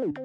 [0.00, 0.16] What's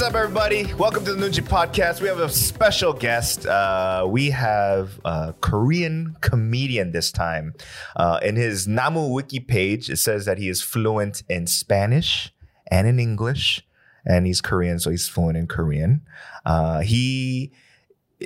[0.00, 0.72] up, everybody?
[0.72, 2.00] Welcome to the Noonchi Podcast.
[2.00, 3.44] We have a special guest.
[3.44, 7.52] Uh, we have a Korean comedian this time.
[7.94, 12.32] Uh, in his Namu Wiki page, it says that he is fluent in Spanish
[12.70, 13.62] and in English,
[14.06, 16.06] and he's Korean, so he's fluent in Korean.
[16.46, 17.52] Uh, he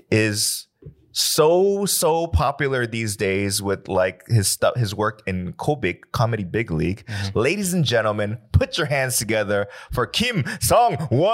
[0.09, 0.69] is
[1.13, 6.71] so so popular these days with like his stuff his work in Kobik Comedy Big
[6.71, 7.05] League.
[7.07, 7.39] Mm-hmm.
[7.39, 11.31] Ladies and gentlemen, put your hands together for Kim Sung Won.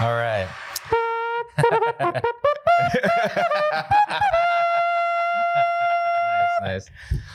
[0.00, 0.48] All right.
[6.60, 6.90] nice, nice.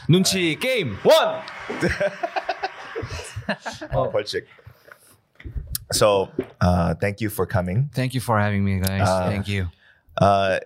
[0.08, 0.60] Nunchi right.
[0.60, 1.42] game one.
[3.94, 4.12] oh,
[5.92, 6.30] so,
[6.62, 7.90] uh, thank you for coming.
[7.94, 9.08] Thank you for having me, guys.
[9.08, 9.68] Uh, Thank you.
[10.18, 10.60] Uh,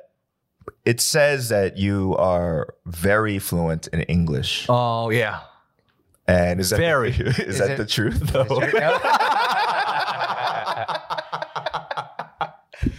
[0.86, 5.40] it says that you are very fluent in English, Oh yeah.
[6.28, 7.12] and is that Very.
[7.12, 8.46] is, Is that it- the truth though?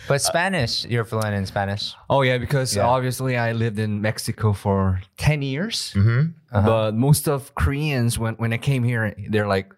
[0.08, 1.94] but Spanish, you're fluent in Spanish.
[2.08, 2.86] Oh yeah, because Yeah.
[2.86, 5.92] obviously I lived in Mexico for ten years.
[5.92, 6.22] hmm
[6.52, 9.72] But most of Koreans, when when I came here, they're like,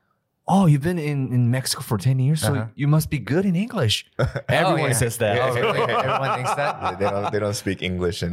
[0.49, 2.67] "Oh, you've been in, in Mexico for ten years, so Uh-huh.
[2.75, 4.07] you must be good in English."
[4.49, 5.03] Everyone yeah.
[5.03, 5.39] says that.
[5.41, 5.81] Oh, really?
[5.81, 6.99] Everyone thinks that.
[6.99, 8.33] They don't they don't speak English in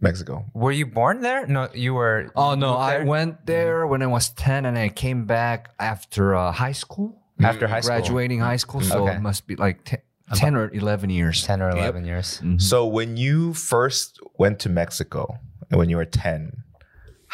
[0.00, 0.44] Mexico.
[0.54, 1.46] Were you born there?
[1.46, 2.30] No, you were.
[2.36, 6.52] Oh no, I went there when I was ten, and I came back after uh,
[6.52, 7.96] high school, after high school.
[7.96, 8.80] graduating high school.
[8.80, 9.16] So Okay.
[9.16, 10.04] it must be like te-
[10.34, 11.44] ten or eleven years.
[11.44, 12.40] ten or eleven years.
[12.58, 15.38] So when you first went to Mexico
[15.70, 16.64] when you were 10,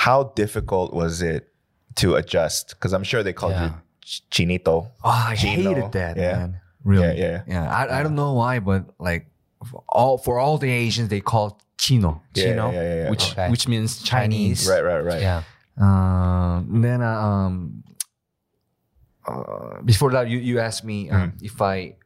[0.04, 1.48] how difficult was it
[1.96, 2.70] to adjust?
[2.76, 3.70] Because I'm sure they called you Yeah.
[3.70, 3.85] Ch-
[4.30, 4.88] Chinito.
[5.04, 5.74] Oh, I Chino.
[5.74, 6.32] hated that, Yeah.
[6.38, 6.60] man.
[6.84, 7.18] Really?
[7.18, 7.68] Yeah, yeah.
[7.78, 9.26] I, I don't know why, but like
[9.68, 12.70] for all for all the Asians, they call Chino, Chino?
[12.70, 13.10] yeah, yeah, yeah.
[13.10, 13.50] which Okay.
[13.50, 14.68] which means Chinese.
[14.68, 15.20] Right, right, right.
[15.20, 15.42] Yeah.
[15.76, 17.82] Uh, then uh, um,
[19.26, 21.96] uh, before that, you you asked me um, if I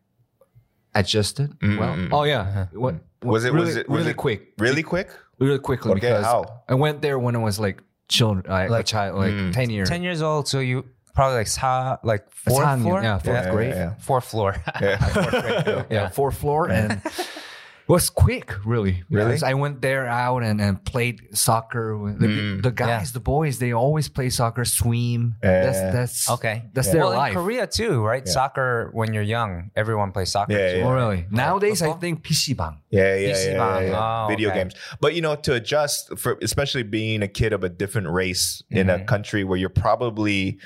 [0.94, 1.94] adjusted Mm, well.
[1.94, 2.12] mm, mm.
[2.12, 2.66] Oh yeah.
[2.72, 4.40] What, Was it- really, was it- was really it- quick?
[4.58, 5.08] Really quick?
[5.38, 6.62] Really quickly Okay, because how?
[6.68, 9.52] I went there when I was like children, like, a child, like mm.
[9.52, 9.88] ten years.
[9.88, 10.84] Ten years old, so you
[11.14, 13.02] probably like sa, like fourth floor.
[13.02, 13.70] yeah, fourth Yeah, grade.
[13.74, 13.94] yeah, yeah.
[13.98, 14.56] Fourth floor.
[14.80, 15.84] Yeah.
[15.90, 19.02] yeah, fourth floor, and it was quick, really.
[19.10, 19.42] Really?
[19.42, 21.98] I went there out and, and played soccer.
[21.98, 22.62] With the, Mm.
[22.62, 25.34] the guys, the boys, they always play soccer, swim.
[25.42, 26.62] That's that's Okay.
[26.72, 27.32] That's their well, life.
[27.32, 28.26] in Korea too, right?
[28.28, 30.52] Soccer when you're young, everyone plays soccer.
[30.52, 30.84] Yeah.
[30.86, 31.26] Oh, really?
[31.30, 32.78] Nowadays, I think PC bang.
[32.90, 34.24] Yeah, yeah, PC yeah.
[34.24, 34.58] Oh, Video okay.
[34.60, 34.74] games.
[35.00, 38.88] But you know, to adjust for especially being a kid of a different race in
[38.88, 39.06] a Mhm.
[39.08, 40.58] country where you're probably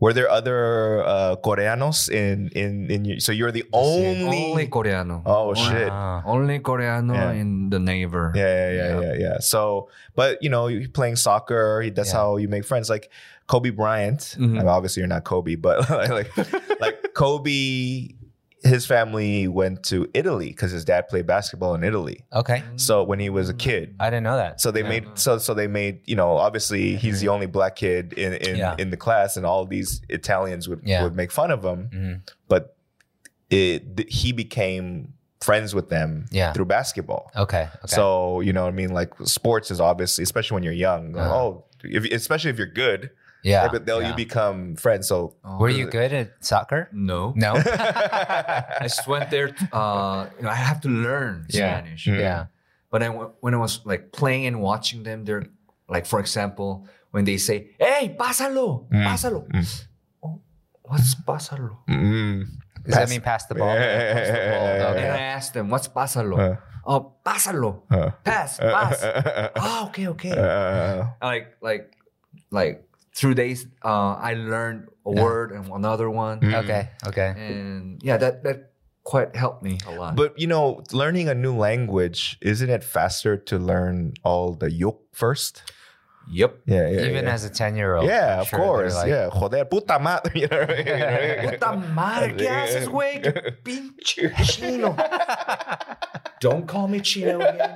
[0.00, 5.22] were there other uh, Coreanos in in in your, so you're the only, Only Coreano.
[5.26, 5.92] oh shit.
[6.24, 7.32] Only Coreano Yeah.
[7.32, 8.32] in the neighbor.
[8.34, 9.14] yeah yeah yeah Yeah.
[9.20, 13.12] yeah so but you know you're playing soccer that's how you make friends like
[13.46, 14.56] Kobe Bryant Mhm.
[14.56, 16.30] I mean, obviously you're not Kobe but like
[16.80, 18.14] like Kobe
[18.62, 22.62] his family went to Italy because his dad played basketball in Italy Okay.
[22.76, 24.60] so when he was a kid I didn't know that.
[24.60, 28.12] So they made so so they made you know obviously he's the only black kid
[28.14, 28.76] in in, Yeah.
[28.78, 31.02] in the class and all these Italians would Yeah.
[31.04, 32.20] would make fun of him, Mhm.
[32.48, 32.76] but
[33.50, 36.52] it th- he became friends with them Yeah.
[36.52, 37.30] through basketball.
[37.34, 37.62] Okay.
[37.62, 37.86] okay.
[37.86, 41.16] So you know what I mean like sports is obviously especially when you're young.
[41.16, 41.34] Uh-huh.
[41.34, 43.10] Oh, if, especially if you're good,
[43.42, 43.68] yeah.
[43.68, 44.10] they- they'll yeah.
[44.10, 45.08] you become friends.
[45.08, 46.88] So Were you good at soccer?
[46.92, 47.32] No.
[47.36, 47.54] No.
[47.56, 49.48] I just went there.
[49.48, 51.80] To, uh, you know, I have to learn Yeah.
[51.80, 52.06] Spanish.
[52.06, 52.18] Mm.
[52.20, 52.46] yeah.
[52.90, 55.46] But I, w- when I was like playing and watching them, they're
[55.88, 59.06] like, for example, when they say, "Hey, pásalo, Mm.
[59.06, 59.66] pásalo," Mm.
[60.22, 60.40] oh,
[60.82, 61.76] what's pásalo?
[61.88, 62.46] Mm.
[62.82, 63.74] Does that mean pass the ball?
[63.74, 64.14] Yeah.
[64.14, 64.66] Pass the ball.
[64.74, 64.88] Yeah.
[64.90, 65.06] Okay.
[65.06, 66.56] And I asked them, "What's pásalo?" Uh,
[66.86, 68.98] oh, pásalo, uh, pass, pass.
[69.54, 70.32] oh, okay, okay.
[70.34, 71.94] uh, like, like,
[72.50, 72.82] like
[73.14, 75.22] through days, uh, I learned a Yeah.
[75.22, 76.54] word and another one, Mm.
[76.64, 76.88] Okay.
[77.06, 77.34] Okay.
[77.36, 78.70] and yeah, that that
[79.02, 80.14] quite helped me a lot.
[80.14, 84.98] But you know, learning a new language isn't it faster to learn all the yuk
[85.12, 85.62] first?
[86.30, 86.60] yep.
[86.66, 87.10] Yeah, yeah.
[87.10, 87.34] Even yeah.
[87.34, 88.06] as a ten year old.
[88.06, 88.94] yeah, of course.
[89.06, 90.30] yeah, joder, puta madre.
[90.38, 91.50] You know, you know?
[91.50, 93.18] Puta madre, ¿qué haces, güey?
[93.20, 94.94] ¿Qué pinche chino.
[96.40, 97.74] Don't call me chino again.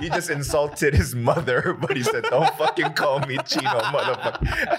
[0.00, 4.78] He just insulted his mother, but he said, "Don't fucking call me Chino, motherfucker."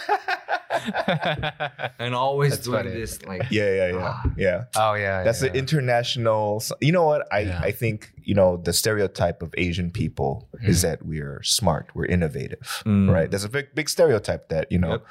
[1.99, 2.91] And always That's doing funny.
[2.95, 4.63] this like Yeah, yeah, yeah, yeah.
[4.77, 5.23] oh yeah.
[5.23, 5.49] That's yeah.
[5.49, 6.63] the international.
[6.79, 7.27] You know what?
[7.31, 7.59] I Yeah.
[7.61, 10.81] I think you know the stereotype of Asian people is Mm.
[10.83, 13.11] that we're smart, we're innovative, Mm.
[13.11, 13.29] right?
[13.29, 15.05] There's a big big stereotype that you know, Yep.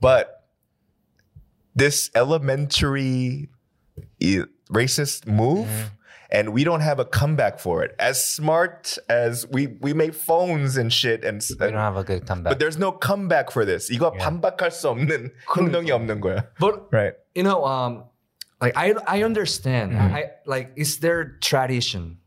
[0.00, 0.44] but
[1.74, 3.48] this elementary
[4.70, 5.90] racist move Mhm
[6.31, 7.95] and we don't have a comeback for it.
[7.99, 12.25] As smart as we we make phones and shit, and, We don't have a good
[12.27, 12.51] comeback.
[12.51, 13.89] but there's no comeback for this.
[13.89, 16.45] 이거 반박할 수 없는 행동이 없는 거야.
[16.59, 17.13] But Right.
[17.35, 18.03] you know, um,
[18.61, 19.93] like I I understand.
[19.93, 20.15] Mm-hmm.
[20.15, 22.17] I like it's their tradition.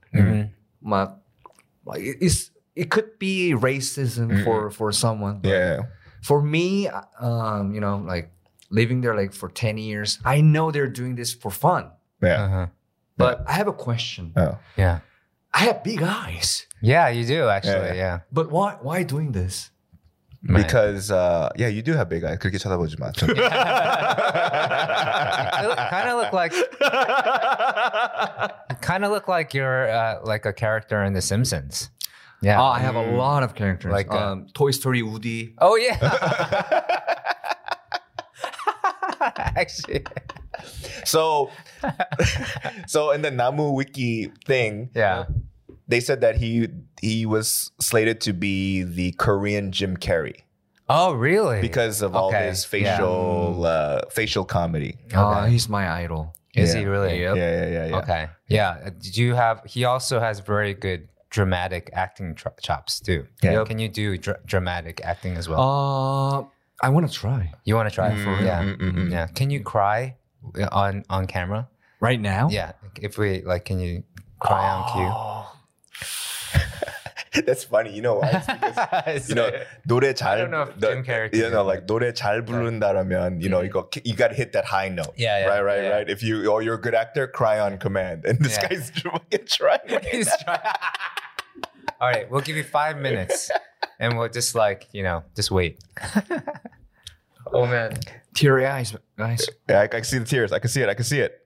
[0.82, 1.14] Ma-
[1.84, 5.40] like it- it's it could be racism for for someone.
[5.40, 5.82] but Mm-hmm.
[5.82, 5.86] Yeah.
[6.22, 6.88] For me,
[7.20, 8.30] um, you know, like
[8.70, 11.90] living there like for ten years, I know they're doing this for fun.
[12.22, 12.42] Yeah.
[12.46, 12.66] Uh-huh.
[13.16, 14.32] But I have a question.
[14.36, 14.58] Oh.
[14.76, 15.00] Yeah.
[15.54, 17.94] I have big eyes, Yeah, you do actually.
[17.94, 17.94] Yeah.
[17.94, 18.18] Yeah.
[18.32, 19.70] but why why doing this?
[20.48, 20.64] Right.
[20.64, 22.38] Because uh, yeah, you do have big eyes.
[22.38, 23.12] 그렇게 쳐다보지 마.
[23.12, 23.28] 좀.
[25.90, 26.52] kind of look like
[28.80, 31.90] kind of look like you're uh, like a character in The Simpsons.
[32.40, 32.60] Yeah.
[32.60, 33.92] Oh, I have a lot of characters.
[33.92, 35.54] Like, uh, um, Toy Story Woody.
[35.58, 35.96] Oh yeah.
[39.54, 40.04] Actually,
[41.05, 41.49] So,
[42.87, 45.25] so in the Namu Wiki thing, yeah.
[45.87, 46.67] they said that he
[47.01, 50.41] he was slated to be the Korean Jim Carrey
[50.89, 51.61] Oh really?
[51.61, 52.95] because of all Okay, his yeah.
[52.95, 54.97] facial uh, facial comedy.
[55.13, 55.51] Oh, Okay.
[55.51, 56.33] he's my idol.
[56.55, 56.79] is Yeah.
[56.79, 57.21] he really?
[57.21, 57.35] Yep.
[57.35, 57.97] Yeah, yeah, yeah, yeah.
[57.97, 58.27] Okay.
[58.47, 58.69] Yeah.
[58.85, 59.61] Uh, Did you have?
[59.65, 63.27] He also has very good dramatic acting tr- chops too.
[63.43, 63.63] Yeah.
[63.65, 65.59] Can you do dr- dramatic acting as well?
[65.61, 68.29] Uh, I want to try you want to try it for?
[68.35, 68.63] Mm, Yeah.
[68.63, 69.11] mm, mm, mm.
[69.11, 69.27] Yeah.
[69.27, 70.15] Can you cry
[70.70, 71.68] on on camera?
[72.00, 72.48] right now.
[72.50, 72.72] Yeah.
[73.00, 74.02] If we like, can you
[74.40, 75.12] cry on cue?
[77.46, 77.94] That's funny.
[77.94, 78.28] You know why?
[78.28, 79.48] It's because, you know
[79.88, 82.12] 노래 잘 I don't know if the- Jim Carrey you can know do like 노래
[82.12, 85.46] 잘 부른다라면 you know you go you got to hit that high note Yeah, yeah,
[85.48, 85.88] right right yeah.
[85.96, 88.68] right if you or you're a good actor cry on command and this Yeah.
[88.68, 89.80] guy's fucking trying
[90.10, 90.60] He's trying.
[92.02, 93.48] All right, we'll give you five minutes,
[94.00, 95.78] and we'll just like you know, just wait.
[97.53, 97.97] oh man.
[98.35, 99.47] Teary eyes, guys.
[99.69, 101.43] yeah, I, I can see the tears I can see it I can see it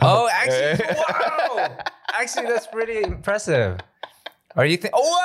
[0.00, 0.86] Oh, actually,
[1.56, 1.76] wow.
[2.14, 3.78] Actually, that's pretty impressive.
[4.54, 4.94] Are you think?
[4.96, 5.24] Oh,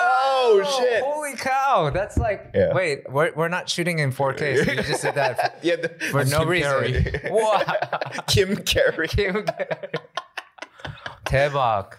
[0.55, 1.03] Oh, shit.
[1.03, 1.91] Holy cow!
[1.93, 2.51] That's like.
[2.55, 2.73] Yeah.
[2.73, 4.65] Wait, we're, we're not shooting in 4K.
[4.65, 6.71] So you just did that yeah the, for no Kim reason.
[6.71, 7.31] Carrey.
[7.31, 7.59] Wow.
[8.27, 9.95] Kim Carrey Kim Carrey.
[11.25, 11.93] 대박.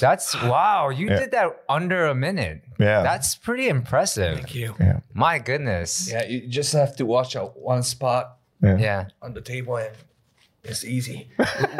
[0.00, 0.88] That's wow.
[0.90, 1.18] You Yeah.
[1.20, 2.62] did that under a minute.
[2.78, 3.02] Yeah.
[3.02, 4.34] That's pretty impressive.
[4.36, 4.74] Thank you.
[4.80, 6.10] yeah My goodness.
[6.10, 9.08] Yeah, you just have to watch out one spot Yeah.
[9.22, 9.94] on the table, and
[10.64, 11.28] it's easy.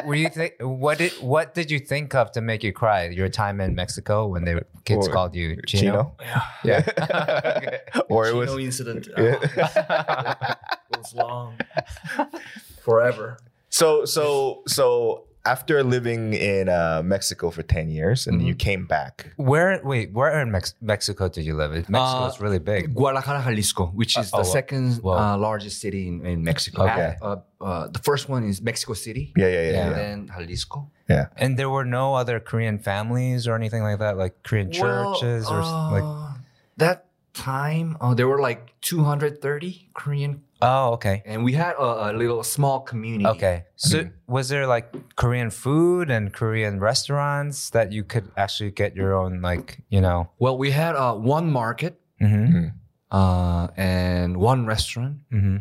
[0.07, 3.09] Were you think what did what did you think of to make you cry?
[3.09, 6.15] Your time in Mexico when the kids Or called you Chino?
[6.17, 6.17] Chino
[6.65, 7.79] yeah, Yeah.
[8.09, 9.43] or it was incident Yeah.
[10.93, 11.59] it was long,
[12.83, 13.39] forever.
[13.69, 18.69] so so so after living in uh, Mexico for 10 years and you Mm-hmm.
[18.69, 21.73] came back Where wait, where in Mex- Mexico did you live?
[21.89, 22.95] Mexico Uh, really big.
[22.95, 25.19] Guadalajara, Jalisco, which is Uh, oh, the second well.
[25.19, 26.83] uh, largest city in, in Mexico.
[26.85, 27.15] Okay.
[27.23, 29.73] Uh, uh, the first one is Mexico City, yeah yeah yeah, Yeah.
[29.73, 29.87] yeah.
[29.87, 30.91] and then Jalisco.
[31.09, 31.27] yeah.
[31.43, 35.61] And there were no other Korean families or anything like that, like Korean churches or
[35.63, 36.05] s- like
[36.77, 37.06] that
[37.37, 41.23] time, uh, there were like 230 Korean, Oh, okay.
[41.27, 43.27] and we had a, a little small community.
[43.27, 43.65] Okay.
[43.77, 44.87] So was there like
[45.17, 50.31] Korean food and Korean restaurants that you could actually get your own like, you know,
[50.39, 52.69] Well, we had uh, one market mm-hmm.
[53.11, 55.19] uh, and one restaurant.
[55.31, 55.57] Mm-hmm.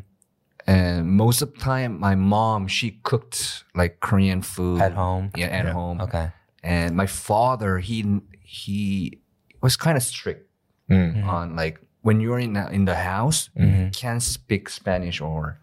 [0.67, 5.29] And most of the time, my mom she cooked like Korean food at home?
[5.35, 5.73] Yeah, at Yeah.
[5.73, 6.01] home.
[6.01, 6.31] Okay.
[6.63, 9.19] And my father, he he
[9.61, 10.49] was kind of strict
[10.90, 11.22] Mm-hmm.
[11.28, 15.58] on like when you're in the, in the house, you can't speak Spanish or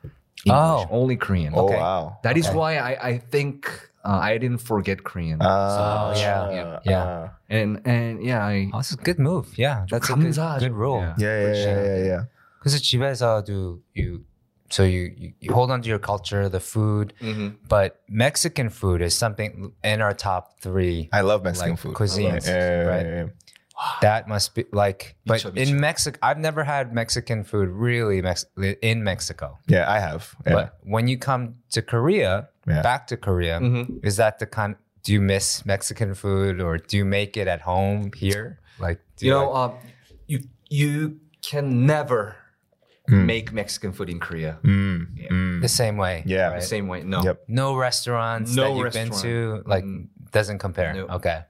[0.46, 0.88] English, Oh.
[0.90, 1.52] only Korean.
[1.54, 1.76] Oh Okay.
[1.76, 2.18] wow.
[2.24, 2.56] That is Okay.
[2.56, 3.68] why I I think
[4.08, 5.44] uh, I didn't forget Korean.
[5.44, 7.04] Ah, yeah, yeah, yeah.
[7.04, 7.26] ah.
[7.52, 9.52] and and yeah, I Oh, that's a good move.
[9.60, 9.84] Yeah.
[9.92, 10.60] That's a good, 감사하죠.
[10.64, 11.04] good rule.
[11.04, 11.20] Yeah.
[11.20, 12.22] yeah, yeah, yeah, yeah, yeah.
[12.64, 14.24] 그래서 집에서도 you
[14.72, 17.56] so you, you, you hold on to your culture, the food, Mhm.
[17.68, 21.96] but Mexican food is something in our top three I love Mexican like food.
[22.00, 23.08] cuisines, Yeah, yeah, yeah, right?
[23.83, 23.99] Yeah.
[24.03, 25.81] That must be like, but Micho, in.
[25.81, 28.47] Mexico, I've never had Mexican food really Mex-
[28.83, 29.59] in Mexico.
[29.69, 30.35] Yeah, I have.
[30.47, 30.55] Yeah.
[30.55, 32.83] But when you come to Korea, Yeah.
[32.83, 34.05] back to Korea, Mhm.
[34.05, 34.77] is that the kind?
[35.05, 38.59] Do you miss Mexican food, or do you make it at home here?
[38.79, 39.79] Like, do you know, like- um,
[40.27, 40.39] you
[40.71, 42.37] you can never
[43.09, 45.61] make Mexican food in Korea Mm, mm.
[45.61, 46.23] the same way?
[46.25, 46.55] Yeah.
[46.55, 47.03] the same way.
[47.03, 47.45] No, Yep.
[47.49, 49.11] No restaurants No that you've restaurant.
[49.11, 49.85] been to, like,
[50.31, 50.95] doesn't compare.
[50.95, 51.11] Nope.
[51.19, 51.43] Okay,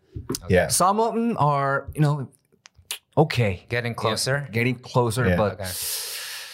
[0.49, 0.69] Yeah.
[0.69, 2.29] some of them are you know
[3.17, 4.49] okay, getting closer.
[4.53, 5.37] getting closer, Yeah.
[5.37, 5.71] but Okay.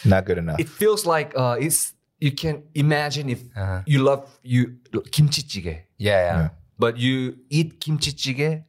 [0.05, 0.59] Not good enough.
[0.59, 3.81] it feels like uh, it's you can imagine if Uh-huh.
[3.85, 4.77] you love you
[5.11, 6.49] kimchi jjigae, Yeah, yeah, Yeah.
[6.77, 8.63] but you eat kimchi jjigae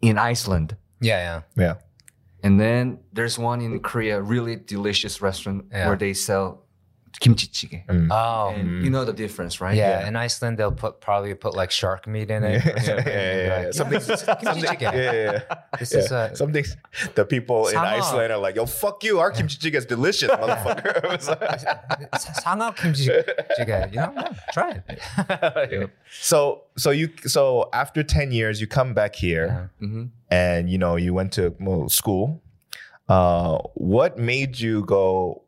[0.00, 0.76] in Iceland.
[1.00, 1.42] yeah, yeah.
[1.56, 1.74] yeah.
[2.42, 5.86] And then there's one in Korea, really delicious restaurant Yeah.
[5.88, 6.63] where they sell
[7.20, 8.08] kimchi jjigae.
[8.10, 9.76] Oh, And you know the difference, right?
[9.76, 10.06] yeah.
[10.08, 12.64] In Iceland, they'll put probably put like shark meat in it.
[12.66, 13.72] yeah, something, yeah, yeah, like.
[13.74, 14.82] Something, kimchi something, jjigae.
[14.82, 15.56] yeah, yeah, yeah.
[15.78, 16.00] This Yeah.
[16.00, 16.64] is uh, Something
[17.14, 19.20] the people in Iceland are like, yo, fuck you.
[19.20, 20.96] Our kimchi jjigae is delicious, motherfucker.
[21.04, 22.10] It was like-
[22.44, 23.06] 상어 kimchi
[23.58, 23.92] jjigae.
[23.94, 25.90] You know, yeah, try it.
[26.20, 30.10] so, so you, so after 10 years, you come back here Mhm.
[30.30, 32.42] and, you know, you went to well, school.
[33.08, 35.42] Uh, what made you go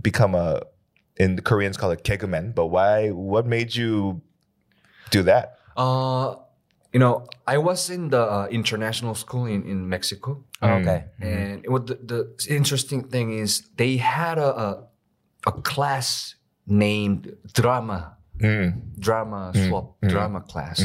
[0.00, 0.62] become a,
[1.22, 4.20] in the Koreans call it gagman, but why, what made you
[5.10, 5.44] do that?
[5.76, 6.36] Uh,
[6.92, 7.14] you know,
[7.46, 10.42] I was in the uh, international school in, in Mexico.
[10.62, 11.04] Okay.
[11.20, 12.20] And what the, the
[12.58, 14.68] interesting thing is they had a, a,
[15.46, 16.34] a class
[16.66, 17.22] named
[17.52, 18.96] drama, Mm.
[18.98, 20.80] drama swap, drama class.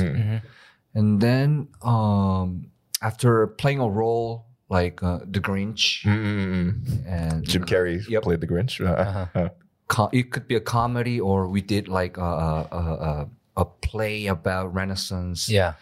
[0.94, 2.68] And then um,
[3.02, 6.74] after playing a role like uh, the Grinch Mm-mm-mm.
[7.08, 8.24] and Jim Carrey Yep.
[8.24, 8.84] played the Grinch.
[8.84, 9.50] Uh, uh,
[9.88, 14.28] co- it could be a comedy or we did like a, a, a, a, play
[14.28, 15.50] about Renaissance.
[15.50, 15.74] Yeah.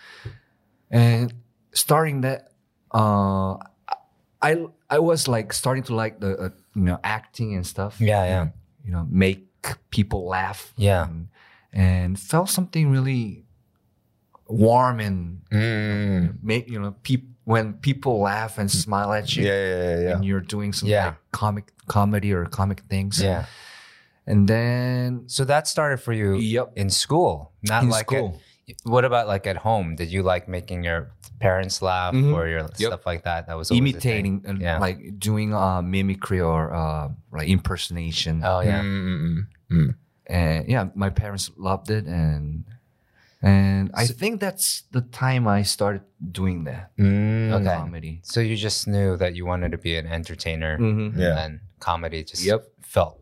[0.92, 1.34] And
[1.74, 2.52] starting that,
[2.94, 3.58] uh,
[4.42, 8.00] I I was like starting to like the uh, you know acting and stuff.
[8.00, 8.26] Yeah.
[8.26, 8.48] Yeah.
[8.86, 9.48] You know, make
[9.90, 10.74] people laugh.
[10.78, 11.06] Yeah.
[11.06, 11.30] And,
[11.72, 13.46] and felt something really
[14.48, 16.44] warm and mm.
[16.44, 19.46] make you know peop- when people laugh and smile at you.
[19.46, 20.16] Yeah, yeah, yeah, yeah.
[20.16, 21.06] And you're doing some Yeah.
[21.06, 23.22] like comic comedy or comic things.
[23.22, 23.46] Yeah.
[24.26, 26.74] And then So that started for you Yep.
[26.76, 28.40] in school, not In like school.
[28.70, 29.96] At, what about like at home?
[29.96, 32.34] Did you like making your parents laugh Mhm.
[32.34, 32.76] or your Yep.
[32.90, 33.48] stuff like that?
[33.48, 34.80] That was always imitating and Yeah.
[34.80, 38.42] like doing uh, mimicry or uh, like impersonation.
[38.46, 38.82] Oh yeah.
[38.82, 39.96] Mm, mm, mm.
[40.28, 42.64] and yeah, my parents loved it, and
[43.42, 47.52] and I think that's the time I started doing that Mm.
[47.60, 47.76] Okay.
[47.76, 48.20] comedy.
[48.24, 51.18] So you just knew that you wanted to be an entertainer, Mhm.
[51.20, 51.44] Yeah.
[51.44, 52.64] and comedy just Yep.
[52.82, 53.20] felt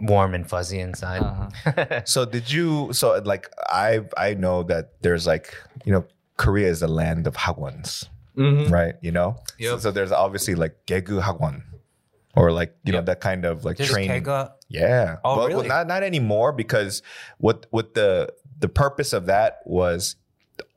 [0.00, 1.22] warm and fuzzy inside.
[1.22, 2.00] Uh-huh.
[2.04, 2.92] So did you?
[2.92, 6.04] So like I I know that there's like you know
[6.36, 8.04] Korea is the land of hagwons,
[8.36, 8.70] Mhm.
[8.70, 8.94] right?
[9.00, 9.36] You know.
[9.58, 9.70] Yep.
[9.70, 11.62] So, so there's obviously like gegu hagwon,
[12.34, 14.22] or like you know that kind of like There's training.
[14.24, 14.52] Kega.
[14.68, 15.16] Yeah.
[15.24, 15.68] Oh, well, well, really?
[15.68, 17.02] not not anymore because
[17.38, 20.16] what what the the purpose of that was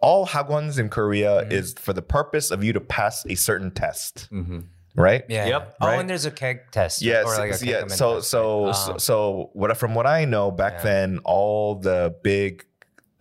[0.01, 1.51] all hagwons in Korea Mm-hmm.
[1.51, 4.65] is for the purpose of you to pass a certain test, Mhm.
[5.00, 5.24] Right?
[5.29, 5.48] Yeah.
[5.48, 5.75] Yep.
[5.82, 7.01] Oh, and there's a keg test.
[7.01, 7.88] Yes, Or like a yeah.
[7.88, 8.75] So, test, so, right?
[8.75, 8.98] so, Ah.
[8.98, 10.84] so, what from what I know back Yeah.
[10.84, 12.65] then, all the big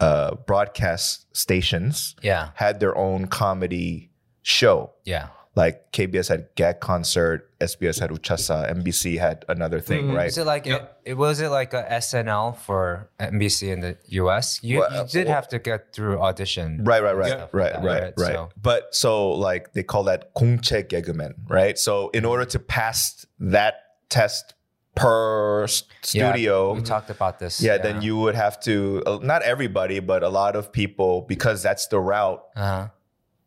[0.01, 2.51] uh, broadcast stations yeah.
[2.55, 4.11] had their own comedy
[4.43, 4.93] show.
[5.05, 10.15] Yeah like KBS had Gag concert, SBS had Uchasa, MBC had another thing, mm-hmm.
[10.15, 10.37] right?
[10.37, 11.01] Like yep.
[11.05, 14.63] it, it, was it like a SNL for NBC in the US.
[14.63, 17.83] You, well, you did well, have to get through audition, right, right, right, right, like
[17.83, 18.35] that, right, right, right.
[18.35, 18.51] So.
[18.63, 21.77] But so like they call that Kungche Gagman, right?
[21.77, 23.75] So in order to pass that
[24.11, 24.55] test
[24.95, 26.69] per studio.
[26.69, 26.85] Yeah, we mm-hmm.
[26.85, 27.61] talked about this.
[27.61, 31.23] Yeah, yeah, then you would have to, uh, not everybody, but a lot of people,
[31.23, 32.89] because that's the route, uh-huh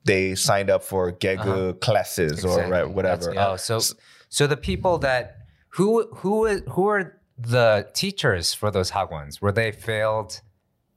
[0.04, 2.72] they signed up for gegu classes or Exactly.
[2.72, 3.32] right, whatever.
[3.34, 3.80] That's- Oh, so
[4.28, 5.36] so the people that
[5.70, 9.40] who who is- who are the teachers for those hagwons?
[9.42, 10.40] Were they failed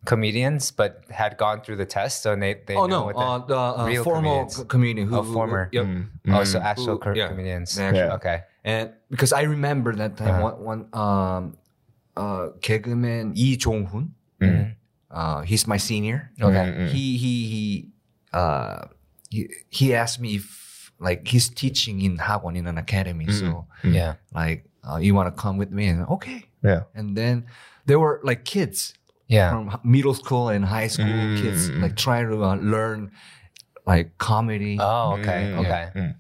[0.06, 3.38] comedians but had gone through the test, so they they Oh know no, what uh,
[3.40, 4.56] the, the uh, real formal comedians.
[4.58, 5.70] co- comedian who Oh, former.
[5.74, 5.86] Yep.
[5.86, 6.64] Mm, oh, so mm.
[6.64, 7.28] actual Who- co- yeah.
[7.28, 7.78] comedians.
[7.78, 8.00] Actually.
[8.00, 8.16] Yeah.
[8.16, 8.38] Okay.
[8.64, 10.56] And because I remember that time, Uh-huh.
[10.64, 11.58] one, one um,
[12.16, 14.76] uh, 개그맨 Lee Jong-hoon, Mm.
[15.12, 16.32] uh, he's my senior.
[16.42, 16.56] Okay.
[16.56, 16.88] Mm, mm.
[16.96, 17.90] He he he
[18.35, 18.89] uh
[19.31, 20.47] he, he asked me if
[21.01, 23.27] like he's teaching in Hagwon in an academy.
[23.31, 24.15] So Yeah.
[24.35, 25.87] like uh, you want to come with me?
[25.89, 26.45] And okay.
[26.63, 26.83] Yeah.
[26.95, 27.47] And then
[27.87, 28.95] there were like kids
[29.29, 29.51] Yeah.
[29.51, 33.11] from middle school and high school Mm, kids like trying to uh, learn
[33.87, 34.77] like comedy.
[34.81, 35.53] Oh, okay.
[35.63, 35.85] Okay.
[35.95, 36.15] mm.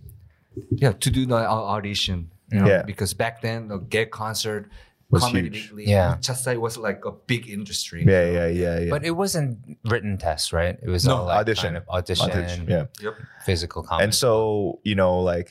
[0.82, 2.30] yeah, to do the au- audition.
[2.52, 2.82] You know, Yeah.
[2.82, 4.68] Because back then the Gag Concert
[5.10, 5.70] Was comedy huge.
[5.72, 6.16] weekly, Yeah.
[6.20, 8.04] Chasai was like a big industry.
[8.06, 8.90] Yeah, yeah, yeah, yeah.
[8.90, 10.76] But it wasn't written tests, right?
[10.82, 11.64] It was No, all like audition.
[11.64, 12.86] kind of audition, Audition, yeah.
[13.00, 13.14] Yep.
[13.44, 14.04] physical comedy.
[14.04, 15.50] And so, you know, like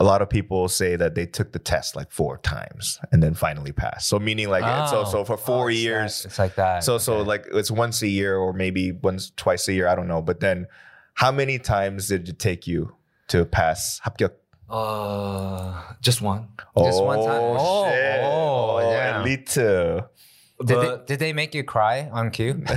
[0.00, 3.34] a lot of people say that they took the test like four times and then
[3.34, 4.06] finally passed.
[4.08, 5.24] So meaning like so so oh.
[5.24, 6.22] for four Oh, it's years.
[6.22, 6.84] that- it's like that.
[6.84, 10.06] So so like it's once a year or maybe once twice a year, I don't
[10.06, 10.22] know.
[10.22, 10.66] But then
[11.14, 12.94] how many times did it take you
[13.28, 14.32] to pass 합격?
[14.68, 16.48] Uh, just one.
[16.76, 17.42] Just one time?
[17.58, 18.20] Oh, shit.
[18.24, 19.20] oh, yeah.
[19.20, 19.46] elite.
[19.54, 22.62] did, they, did they make you cry on cue?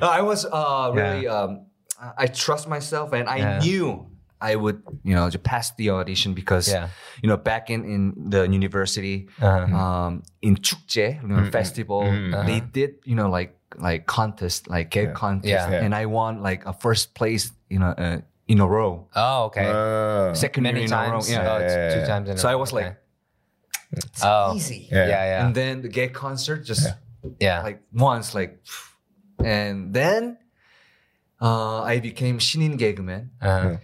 [0.00, 1.26] No, I was uh, really.
[1.26, 1.66] Um,
[2.00, 3.58] I I trust myself, and I Yeah.
[3.64, 4.06] knew
[4.40, 6.88] I would, you know, to pass the audition because, Yeah.
[7.22, 9.72] you know, back in in the university, Uh-huh.
[9.72, 12.04] um, in 축제, you know, festival,
[12.44, 15.70] they did, you know, like like contest, like gay contest, Yeah.
[15.70, 15.84] Yeah.
[15.84, 19.08] and I won like a first place, you know, uh, in a row.
[19.14, 19.66] Oh, okay.
[19.66, 21.28] Uh, Second Many oh, times.
[21.28, 21.58] in a row.
[21.58, 21.68] Yeah.
[21.68, 22.52] yeah, oh, two times in so a row.
[22.52, 22.96] So I was like,
[23.92, 24.88] it's oh, easy.
[24.90, 25.08] Yeah.
[25.08, 25.46] yeah, yeah.
[25.46, 26.88] And then the Gag Concert just
[27.40, 28.62] yeah, like once, like,
[29.42, 30.38] and then
[31.40, 33.30] uh, I became Shinin' 개그맨.
[33.40, 33.76] Uh-huh.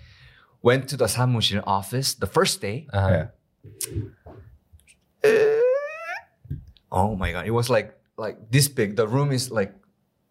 [0.63, 2.87] Went to the Samushin office the first day.
[2.93, 3.27] Uh-huh.
[5.25, 5.29] Uh,
[6.93, 7.47] oh my god!
[7.47, 8.95] It was like like this big.
[8.95, 9.75] The room is like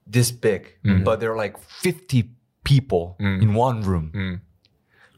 [0.07, 1.03] this big, mm-hmm.
[1.03, 2.31] but there are like fifty
[2.63, 3.41] people Mm.
[3.41, 4.11] in one room.
[4.13, 4.39] Mm.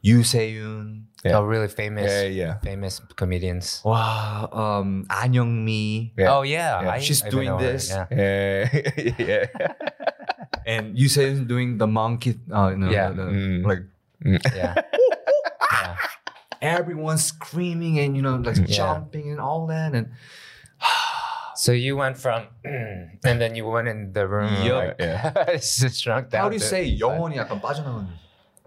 [0.01, 1.37] Yoo Se-yoon, Yeah.
[1.39, 2.53] Oh, really famous, Yeah, yeah.
[2.59, 3.79] famous comedians.
[3.85, 6.35] wow, um, An Young-mi, Yeah.
[6.35, 6.89] Oh yeah, Yeah.
[6.91, 7.87] I, She's I doing know her, this.
[7.87, 8.05] Yeah.
[8.11, 8.67] Yeah.
[9.17, 9.45] yeah.
[10.67, 12.35] and Yoo Se-yoon doing the monkey.
[12.51, 13.11] Uh, know, Yeah.
[13.15, 13.63] the- Mm.
[13.63, 13.83] like
[14.55, 14.75] yeah.
[15.71, 15.95] yeah.
[16.61, 18.65] everyone's screaming and you know like Yeah.
[18.67, 20.11] jumping and all that and
[21.62, 24.52] So you went from, and then you went in the room.
[24.62, 24.76] Yup.
[24.76, 25.32] Like, Yeah.
[25.48, 26.42] it's just shrunk down.
[26.42, 28.06] how do you to- say 영혼이 약간 빠져나가는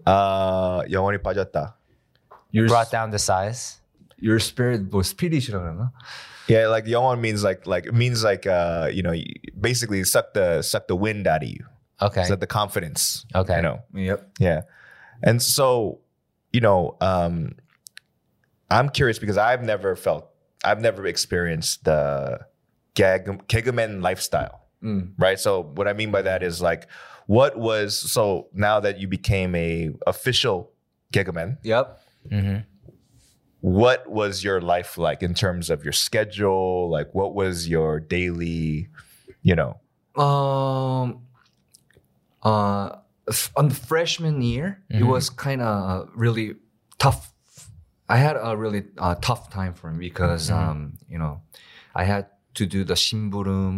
[0.06, 1.74] Uh, 영원히 빠졌다.
[2.50, 3.80] your Brought down the size.
[4.18, 5.90] your spirit 뭐 spirit이라 그러나
[6.48, 9.24] Yeah, like 영원 means like like it means like uh you know you
[9.58, 11.64] basically suck the suck the wind out of you.
[12.02, 12.24] Okay.
[12.24, 13.24] Suck the confidence.
[13.34, 13.56] Okay.
[13.56, 13.78] You know.
[13.94, 14.62] yep Yeah.
[15.22, 16.00] And so,
[16.52, 17.54] you know, um,
[18.70, 20.26] I'm curious because I've never felt,
[20.64, 22.40] I've never experienced the
[22.97, 25.13] gag, Gagman lifestyle, Mm.
[25.17, 25.39] right?
[25.39, 26.87] So what I mean by that is like,
[27.27, 30.57] what was, so now that you became a official
[31.13, 31.85] Gagman, yep
[32.29, 32.57] hmm
[33.61, 36.89] what was your life like in terms of your schedule?
[36.97, 38.87] Like what was your daily,
[39.41, 39.73] you know?
[40.15, 41.21] um
[42.43, 42.89] uh
[43.55, 45.07] on the freshman year it Mhm.
[45.13, 46.55] was kind of really
[46.97, 47.33] tough
[48.09, 51.41] i had a really uh, tough time for me because um you know
[51.93, 52.25] i had
[52.59, 53.75] to do the shimburum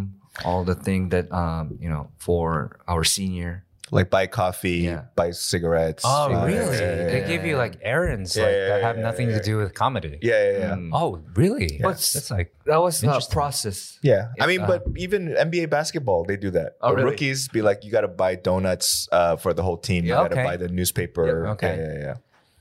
[0.48, 5.09] all the thing that um you know for our senior Like buy coffee, Yeah.
[5.17, 6.05] buy cigarettes.
[6.05, 6.77] Oh, buy- really?
[6.77, 9.38] Yeah, They yeah, give you like errands Yeah, like yeah, that have yeah, nothing yeah.
[9.38, 10.15] to do with comedy.
[10.21, 10.57] yeah, yeah.
[10.63, 10.75] yeah.
[10.77, 10.93] Mm.
[10.93, 11.81] Oh, really?
[11.81, 16.21] But that's like that was a process Yeah, I mean, uh, but even NBA basketball,
[16.29, 16.77] they do that.
[16.86, 17.17] Oh, The really?
[17.17, 20.05] Rookies be like, you got to buy donuts uh, for the whole team.
[20.05, 20.45] Yeah, you got to okay.
[20.53, 21.25] buy the newspaper.
[21.25, 21.74] Yeah, okay.
[21.81, 22.15] Yeah, yeah, yeah.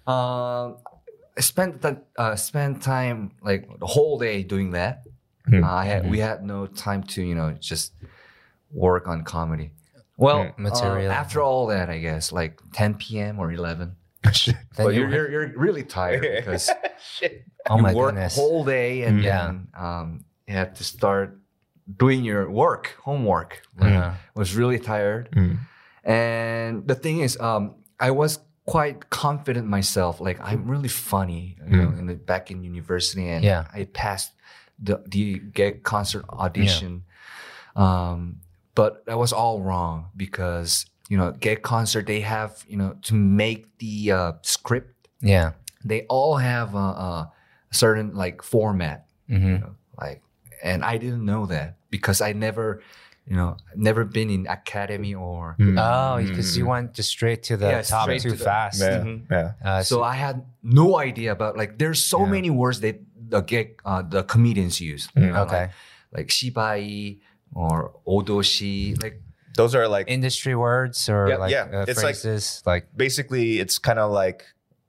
[0.08, 0.80] Um,
[1.36, 5.04] I spent that uh, spent time like the whole day doing that.
[5.48, 5.64] Hmm.
[5.64, 7.92] Uh, I had we had no time to you know just
[8.72, 9.72] work on comedy.
[10.16, 10.62] Well, Hmm.
[10.64, 11.10] Material.
[11.10, 13.38] uh, after all that, I guess like 10 p.m.
[13.38, 13.94] or 11.
[14.32, 14.56] Shit.
[14.76, 17.44] Then but you you're, you're you're really tired because Shit.
[17.70, 18.34] oh you work goodness.
[18.34, 19.46] whole day and Yeah.
[19.46, 21.38] then um, you have to start
[21.96, 23.62] doing your work, homework.
[23.78, 24.14] Like, Yeah.
[24.34, 25.30] was really tired.
[25.32, 25.58] Mm.
[26.04, 30.20] And the thing is, um, I was quite confident myself.
[30.20, 33.66] Like I'm really funny, you know, in the, back in university, and Yeah.
[33.72, 34.32] I passed
[34.78, 37.04] the the Gag Concert audition.
[37.76, 38.40] Um,
[38.74, 43.14] but that was all wrong because you know, Gag Concert they have you know to
[43.14, 45.08] make the uh, script.
[45.20, 45.52] yeah.
[45.84, 47.32] They all have a, a
[47.70, 50.22] certain like format, hmm you know, like,
[50.62, 52.82] and I didn't know that because I never.
[53.28, 55.76] You know, never been in academy or Mm.
[55.76, 58.80] Oh, because you went just straight to the Yeah, top too to the- fast.
[58.80, 59.30] Yeah, Mhm.
[59.30, 59.52] yeah.
[59.62, 62.30] Uh, so I had no idea about like there's so Yeah.
[62.36, 62.96] many words that
[63.28, 65.08] the gay, uh, the comedians use.
[65.14, 65.68] you know, okay.
[66.16, 67.18] Like, like shibai
[67.54, 68.96] or odoshi.
[69.02, 69.20] Like
[69.56, 71.66] Those are like Industry words or Yeah, like yeah.
[71.72, 74.44] Uh, It's like- phrases like, basically it's kind of like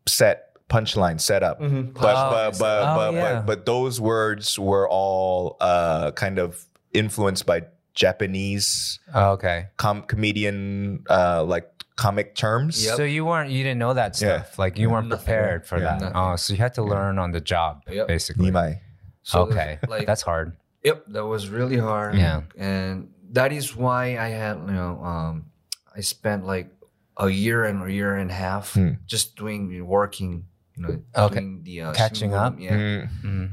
[0.07, 1.59] set punchline setup.
[1.59, 1.91] But, Mm-hmm.
[1.93, 3.21] but, Oh, but, but, oh, yeah.
[3.21, 7.63] but but those words were all uh, kind of influenced by
[7.99, 9.67] Japanese oh, okay.
[9.77, 12.83] com- comedian uh, like comic terms.
[12.85, 12.95] Yep.
[12.97, 14.27] So you weren't you didn't know that stuff.
[14.29, 14.43] Yeah.
[14.43, 14.59] stuff.
[14.59, 15.25] Like you weren't Nothing.
[15.25, 15.83] prepared for Yeah.
[15.85, 16.01] that.
[16.01, 16.15] Nothing.
[16.15, 18.07] Oh, so you had to learn on the job, Yep.
[18.07, 18.51] basically.
[18.51, 18.79] Nimai.
[19.23, 19.79] so okay.
[19.87, 20.55] like That's hard.
[20.83, 22.15] yep, that was really hard.
[22.15, 22.41] Yeah.
[22.57, 25.51] and that is why I had you know um,
[25.95, 26.71] I spent like
[27.17, 28.91] a year and a year and a half Hmm.
[29.05, 30.45] just doing working.
[30.75, 30.93] You know,
[31.27, 31.35] Okay.
[31.43, 32.53] doing the uh, Catching shimbun, up?
[32.63, 33.09] Yeah, Mm.
[33.27, 33.47] Mm.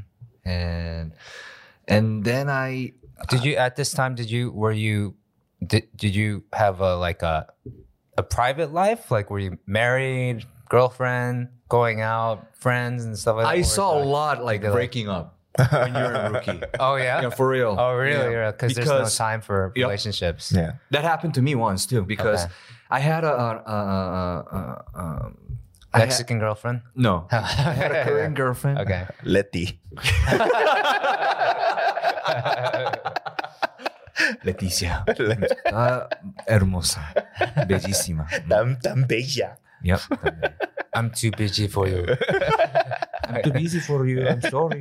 [0.47, 1.07] and
[1.89, 2.95] and then I
[3.29, 4.15] Did you at this time?
[4.15, 5.15] Did you were you
[5.67, 7.47] did did you have a like a
[8.19, 9.11] a private life?
[9.11, 13.55] Like were you married, girlfriend, going out, friends and stuff like that?
[13.57, 15.39] I Or saw a lot like like- breaking up
[15.71, 16.61] when you're a rookie.
[16.81, 17.23] Oh yeah.
[17.23, 17.75] Yeah, for real.
[17.79, 18.33] Oh really?
[18.33, 18.51] Yeah.
[18.53, 19.85] Because there's no time for Yep.
[19.87, 20.53] relationships.
[20.55, 20.73] Yeah.
[20.91, 22.53] That happened to me once too because Okay.
[22.91, 25.37] I had a, a, a, a, a um,
[25.95, 26.83] had- Mexican girlfriend.
[26.95, 28.79] no, I had a Korean girlfriend.
[28.81, 29.07] Okay.
[29.25, 29.81] Letty.
[34.43, 35.05] Leticia,
[35.73, 36.09] ah,
[36.49, 37.13] hermosa,
[37.69, 38.27] bellísima.
[38.49, 39.59] Tan, tan bella.
[39.83, 40.01] Yep.
[40.95, 42.07] I'm too busy for you.
[43.29, 44.27] I'm too busy for you.
[44.27, 44.81] I'm sorry.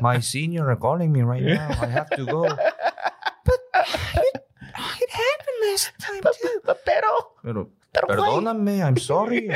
[0.00, 1.68] My senior are calling me right now.
[1.82, 2.46] I have to go.
[2.46, 4.36] But it,
[5.02, 6.60] it happened last time too.
[6.86, 7.10] Pero,
[7.42, 7.60] Pero,
[7.92, 8.14] Pero why?
[8.14, 9.50] perdóname, I'm sorry.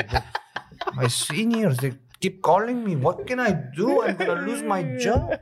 [0.99, 2.97] my seniors, they keep calling me.
[2.97, 4.03] What can I do?
[4.03, 5.39] I'm gonna lose my job.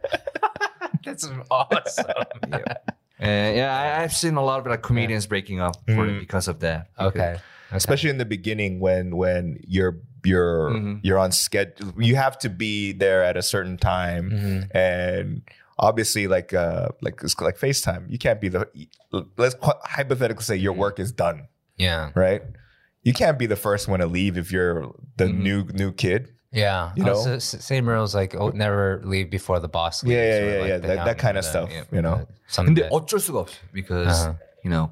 [1.05, 2.05] That's awesome.
[2.49, 2.65] yeah,
[3.19, 3.77] and yeah.
[3.77, 6.89] I, I've seen a lot of like comedians breaking up for because of that.
[6.99, 7.39] okay.
[7.73, 11.01] especially in the beginning when when you're you're Mhm.
[11.03, 14.69] you're on schedule you have to be there at a certain time Mhm.
[14.75, 15.43] and
[15.79, 18.69] obviously like uh like it's like FaceTime you can't be the
[19.37, 22.11] let's qu- hypothetically say your work is done Yeah.
[22.15, 22.43] right
[23.03, 25.39] you can't be the first one to leave if you're the Mhm.
[25.39, 26.92] new new kid Yeah.
[26.96, 27.22] You Oh, know?
[27.22, 30.16] so s- same rules like oh, never leave before the boss leaves.
[30.16, 31.84] Yeah, yeah, or, yeah, like, yeah, the that- that young- kind of the- stuff, yeah,
[31.92, 32.26] you know?
[32.26, 34.34] the- Something 근데 that- 어쩔 수가 없어 because Uh-huh.
[34.64, 34.92] you know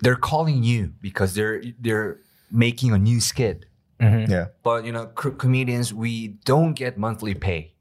[0.00, 2.16] they're calling you because they're they're
[2.50, 3.66] making a new skit.
[4.00, 4.28] Mhm.
[4.32, 7.76] yeah But you know, co- comedians we don't get monthly pay.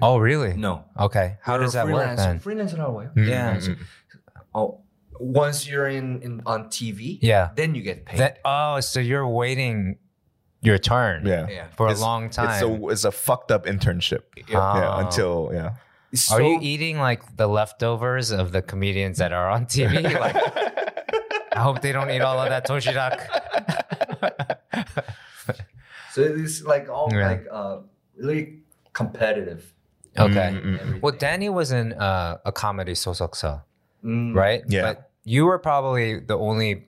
[0.00, 0.54] Oh, really?
[0.56, 0.84] No.
[0.98, 1.36] Okay.
[1.42, 2.38] How does that work then?
[2.38, 3.10] Freelancer라고 해요.
[3.16, 3.56] Yeah.
[3.58, 3.76] Mm, mm,
[4.54, 4.80] Oh,
[5.18, 7.50] once you're in, in on TV, Yeah.
[7.56, 8.18] then you get paid.
[8.18, 9.98] That oh, so you're waiting
[10.65, 11.25] your turn.
[11.25, 11.67] yeah yeah.
[11.77, 12.49] For It's- a long time.
[12.51, 14.45] it's a it's a fucked up internship Yeah.
[14.79, 14.99] yeah Oh.
[15.05, 15.71] until yeah
[16.11, 19.93] It's Are you eating like the leftovers of the comedians that are on TV?
[20.25, 20.35] like,
[21.57, 23.19] I hope they don't eat all of that toshirak.
[26.13, 27.27] So it's like all Yeah.
[27.27, 27.77] like uh,
[28.15, 28.59] really
[28.93, 29.73] competitive.
[30.17, 30.49] Okay.
[30.55, 31.01] Mm, mm, mm.
[31.01, 33.63] Well, Danny was in uh, a comedy sosoksa,
[34.03, 34.33] Mm.
[34.33, 34.63] right?
[34.69, 34.81] Yeah.
[34.93, 36.87] But you were probably the only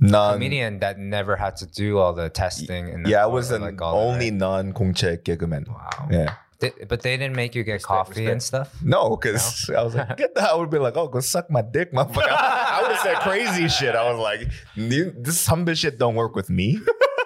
[0.00, 2.90] non comedian that never had to do all the testing.
[2.90, 5.68] And yeah, I was an like only non Kongche gigman.
[5.68, 6.08] Wow.
[6.10, 6.34] Yeah.
[6.58, 8.32] But they didn't make you get respect, coffee respect.
[8.32, 8.82] and stuff.
[8.82, 9.76] No, because no?
[9.76, 10.50] I was like, get that.
[10.50, 12.30] I would be like, oh, go suck my dick, motherfucker.
[12.30, 13.94] I, I would have said crazy shit.
[13.94, 16.80] I was like, this some shit don't work with me.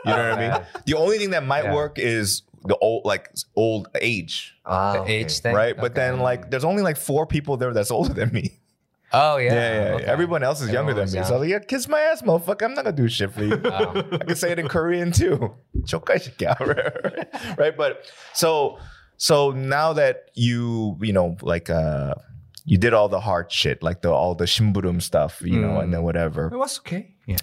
[0.04, 0.66] You know what I mean?
[0.86, 1.74] The only thing that might yeah.
[1.74, 5.72] work is the old like old age, oh, the ah, age thing, right?
[5.72, 5.80] Okay.
[5.80, 8.58] But then like, there's only like four people there that's older than me.
[9.12, 9.94] Oh yeah, Yeah, yeah.
[9.96, 10.04] okay.
[10.04, 11.18] Everyone else is younger than me.
[11.18, 12.62] was So I was like, yeah, kiss my ass, motherfucker.
[12.64, 13.56] I'm not gonna do shit for you.
[13.64, 14.02] Oh.
[14.12, 15.54] I can say it in Korean too.
[17.58, 17.76] Right?
[17.76, 18.78] But so
[19.16, 22.14] so now that you you know like uh
[22.64, 25.92] you did all the hard shit like the all the shimburum stuff you know and
[25.92, 27.14] then whatever It was okay.
[27.26, 27.36] Yeah.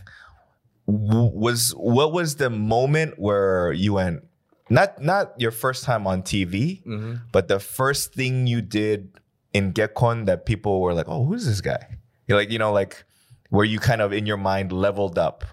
[0.85, 4.23] was what was the moment where you went
[4.69, 7.15] not not your first time on TV Mm-hmm.
[7.31, 9.09] but the first thing you did
[9.56, 13.04] in Gekon that people were like oh who's this guy you're like you know like
[13.50, 15.44] where you kind of in your mind leveled up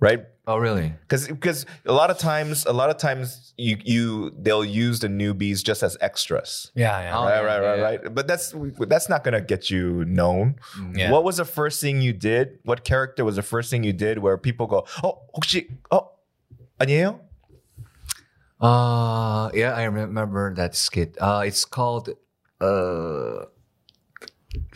[0.00, 0.92] right Oh, really?
[1.06, 5.06] because because a lot of times a lot of times you you they'll use the
[5.06, 7.16] newbies just as extras yeah, yeah.
[7.16, 7.84] Oh, right yeah, right yeah, right yeah.
[7.84, 8.52] right but that's
[8.90, 10.56] that's not gonna get you known
[10.98, 11.12] Yeah.
[11.14, 14.18] what was the first thing you did what character was the first thing you did
[14.18, 16.10] where people go oh 혹시 oh
[16.80, 17.20] 아니에요
[18.60, 21.16] Uh, yeah, I remember that skit.
[21.20, 22.10] Uh, it's called
[22.61, 23.45] uh,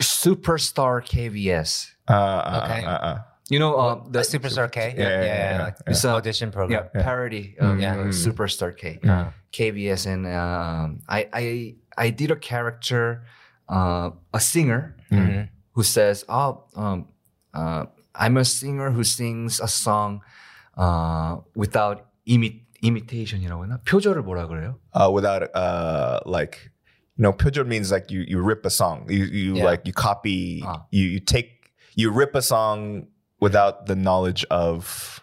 [0.00, 1.90] Superstar KBS.
[2.08, 2.84] Uh, uh, okay.
[2.84, 3.18] Uh, uh, uh.
[3.48, 4.94] you know well, the Superstar K.
[4.96, 6.88] Yeah, yeah, yeah, yeah like It's an audition program.
[6.94, 7.56] Yeah, parody.
[7.60, 7.80] Mm-hmm.
[7.80, 7.96] yeah.
[7.96, 8.10] Mm-hmm.
[8.10, 9.00] Superstar K.
[9.52, 13.24] KBS and um, I, I, I did a character,
[13.68, 15.42] a singer, mm-hmm.
[15.72, 17.08] who says, "Oh, um,
[17.52, 20.22] I'm a singer who sings a song
[21.54, 24.78] without imi- imitation." You know, 표절을 뭐라 그래요?
[25.12, 25.50] without
[26.24, 26.71] like
[27.17, 29.65] you know 표절 means like you you rip a song you you Yeah.
[29.65, 30.85] like you copy Ah.
[30.91, 33.07] you you take you rip a song
[33.39, 35.19] without the knowledge of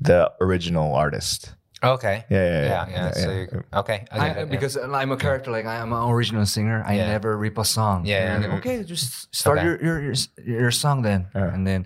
[0.00, 1.52] the original artist
[1.84, 2.24] Okay.
[2.32, 3.10] yeah yeah Yeah, yeah.
[3.12, 3.46] So you,
[3.84, 3.98] okay.
[4.10, 4.44] I I, get it, yeah.
[4.48, 6.80] because I'm a character, like I'm an original singer.
[6.88, 7.12] I Yeah.
[7.12, 8.08] never rip a song.
[8.08, 8.48] Yeah, And yeah.
[8.48, 9.66] then, okay, just start Okay.
[9.68, 10.16] your, your your
[10.64, 11.28] your song then.
[11.36, 11.52] Yeah.
[11.52, 11.84] And then,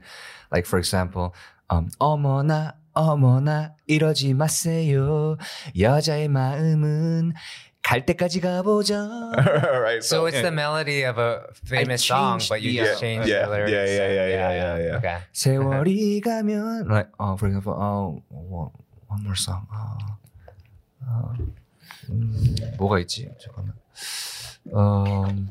[0.54, 1.34] like for example,
[1.74, 5.36] um, 어머나 어머나 이러지 마세요.
[5.74, 7.34] 여자의 마음은
[7.85, 9.05] 갈 때까지 가보자.
[9.85, 12.99] right So it's the melody of a famous song, changed but you the, just uh,
[12.99, 13.71] change yeah, the lyrics.
[13.71, 14.97] yeah, yeah, and- yeah, yeah, yeah, yeah.
[14.97, 15.17] Okay.
[15.33, 18.71] 세월이 가면, like, uh, for example, uh, one,
[19.05, 19.67] one more song.
[19.69, 20.17] Uh,
[21.05, 21.37] uh,
[22.09, 23.29] 음, 뭐가 있지?
[23.37, 23.73] 잠깐만.
[24.73, 25.49] 음,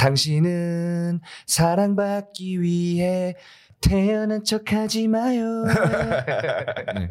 [0.00, 3.34] 당신은 사랑받기 위해
[3.81, 5.65] 태어난 척하지 마요.
[5.67, 7.09] 네.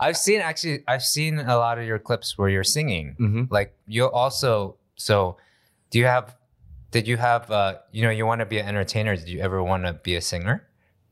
[0.00, 3.16] I've seen actually, I've seen a lot of your clips where you're singing.
[3.18, 3.48] Mhm.
[3.50, 5.36] Like you also, so
[5.90, 6.36] do you have,
[6.92, 9.16] did you have, uh, you know, you want to be an entertainer.
[9.16, 10.62] Did you ever want to be a singer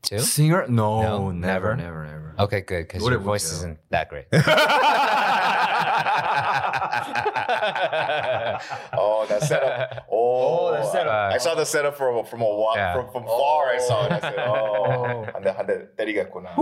[0.01, 0.19] too?
[0.19, 0.65] Singer?
[0.69, 1.75] No, No, never, never?
[1.75, 2.35] never, never.
[2.39, 2.87] Okay, good.
[2.87, 4.25] Because What your it voice was, isn't that great.
[8.97, 11.33] oh that setup oh, that setup.
[11.33, 12.93] I saw the setup from from a walk Yeah.
[12.95, 16.55] from, from far I saw it I said oh 한대 한대 때리겠구나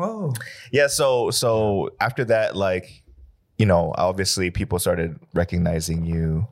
[0.00, 0.32] Oh.
[0.70, 3.02] Yeah, so so after that, like,
[3.58, 6.46] you know, obviously people started recognizing you,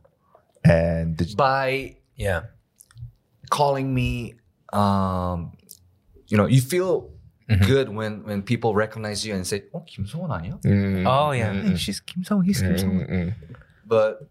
[0.64, 2.50] and did, By yeah.
[3.48, 4.34] calling me,
[4.72, 5.52] um,
[6.26, 7.09] you know, you feel
[7.55, 7.65] mm-hmm.
[7.65, 11.07] good when when people recognize you and say, "Oh, Kim Sung 아니야?" Mm-hmm.
[11.07, 11.75] Oh yeah, hey, mm-hmm.
[11.75, 13.29] she's Kim Sung, he's Kim mm-hmm.
[13.85, 14.27] But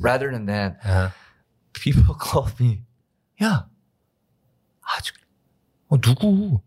[0.00, 1.10] rather than that, uh-huh.
[1.72, 2.82] people call me,
[3.42, 3.66] "야,
[4.82, 5.12] 아주
[5.88, 6.60] 어, 누구?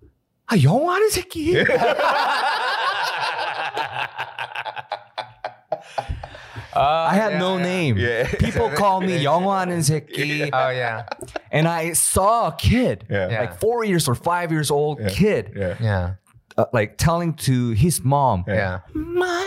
[0.48, 1.56] 아 영어하는 새끼."
[6.78, 7.64] Oh, I had yeah, no yeah.
[7.64, 7.98] name.
[7.98, 8.32] Yeah.
[8.36, 10.50] People call me Youngwan and Zeki.
[10.54, 11.08] Oh yeah.
[11.52, 13.28] And I saw a kid, yeah.
[13.28, 16.16] like four years or five years old kid, yeah,
[16.56, 19.44] uh, like telling to his mom, yeah, Ma,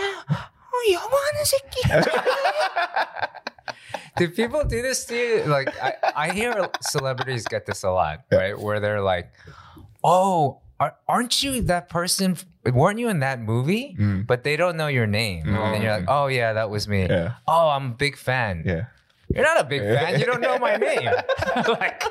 [0.89, 2.21] Youngwan and Zeki.
[4.17, 5.43] do people do this to you?
[5.45, 8.59] Like I, I hear celebrities get this a lot, right?
[8.59, 9.31] Where they're like,
[10.03, 12.35] "Oh, are, aren't you that person?
[12.65, 13.95] Weren't you in that movie?
[13.97, 14.25] Mm.
[14.25, 15.45] But they don't know your name.
[15.45, 15.73] Mm.
[15.75, 17.05] And you're like, oh, yeah, that was me.
[17.05, 17.37] Yeah.
[17.47, 18.63] Oh, I'm a big fan.
[18.65, 18.85] Yeah.
[19.29, 20.19] You're not a big fan.
[20.19, 21.05] You don't know my name.
[21.69, 22.03] like,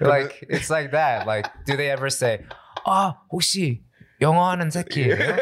[0.00, 1.26] like, it's like that.
[1.26, 2.40] Like, do they ever say,
[2.86, 3.82] oh, 혹시
[4.22, 5.38] 영어하는 새끼예요?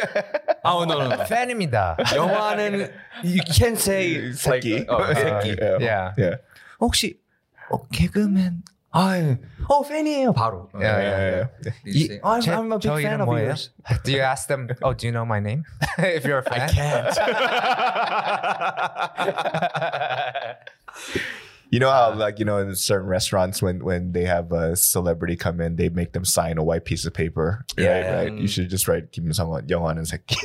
[0.64, 1.24] Oh, no, no, no.
[1.24, 1.96] 팬입니다.
[2.12, 2.90] 영화는,
[3.22, 4.84] you can't say 새끼.
[4.86, 5.56] 새끼.
[5.80, 6.36] Yeah.
[6.80, 7.20] 혹시,
[7.92, 8.62] 개그맨
[8.93, 10.69] 아, 어 팬이에요 바로.
[10.79, 11.47] Yeah, yeah, yeah.
[11.83, 13.45] Did you say, I'm, 제- I'm a big 저 fan 이름 of 뭐예요?
[13.47, 13.69] yours.
[14.05, 15.65] Do you ask them, oh, do you know my name?
[15.99, 16.69] if you're a fan.
[16.69, 17.11] Can't.
[21.71, 25.35] You know how, like, you know, in certain restaurants, when when they have a celebrity
[25.35, 27.65] come in, they make them sign a white piece of paper.
[27.75, 28.15] Right, Yeah.
[28.15, 28.31] right.
[28.33, 30.37] You should just write Kim Song Young and Seki.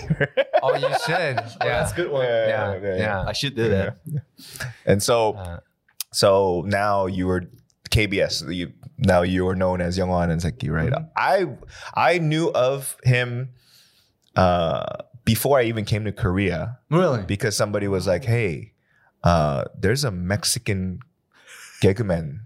[0.62, 1.38] Oh, you should.
[1.62, 1.86] Yeah.
[1.94, 2.24] good one.
[2.24, 2.76] Yeah.
[2.96, 3.24] Yeah.
[3.28, 3.96] I should do that.
[4.86, 5.60] And so, Uh,
[6.10, 7.44] so now you were
[7.89, 8.53] KBS.
[8.53, 10.91] You now you are known as Young and Seki, right?
[10.91, 11.05] Mm-hmm.
[11.15, 11.45] I
[11.95, 13.49] I knew of him
[14.35, 14.85] uh,
[15.23, 17.23] before I even came to Korea Really?
[17.23, 18.73] because somebody was like, "Hey,
[19.23, 20.99] uh, there's a Mexican
[21.81, 22.39] Gagman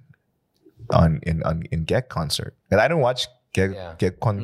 [0.91, 3.95] on in on in Gag Concert," and I didn't watch Gek Yeah.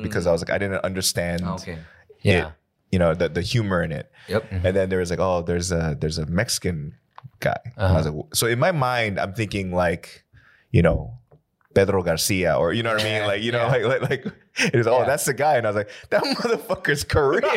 [0.01, 0.33] Because I mm.
[0.33, 1.77] was like, I didn't understand, ah, Okay.
[2.21, 2.47] yeah.
[2.47, 2.53] it,
[2.91, 4.11] you know, the the humor in it.
[4.27, 4.43] Yep.
[4.43, 4.65] Mm-hmm.
[4.65, 6.95] And then there was like, oh, there's a there's a Mexican
[7.39, 7.57] guy.
[7.77, 8.11] Was uh-huh.
[8.11, 10.24] like, so in my mind, I'm thinking like,
[10.75, 10.97] you know,
[11.73, 13.71] Pedro Garcia, or you know what I mean, like you know, yeah.
[13.71, 14.23] like like like
[14.73, 15.05] it was, oh, Yeah.
[15.11, 17.43] that's the guy, and I was like, that motherfucker's Korean,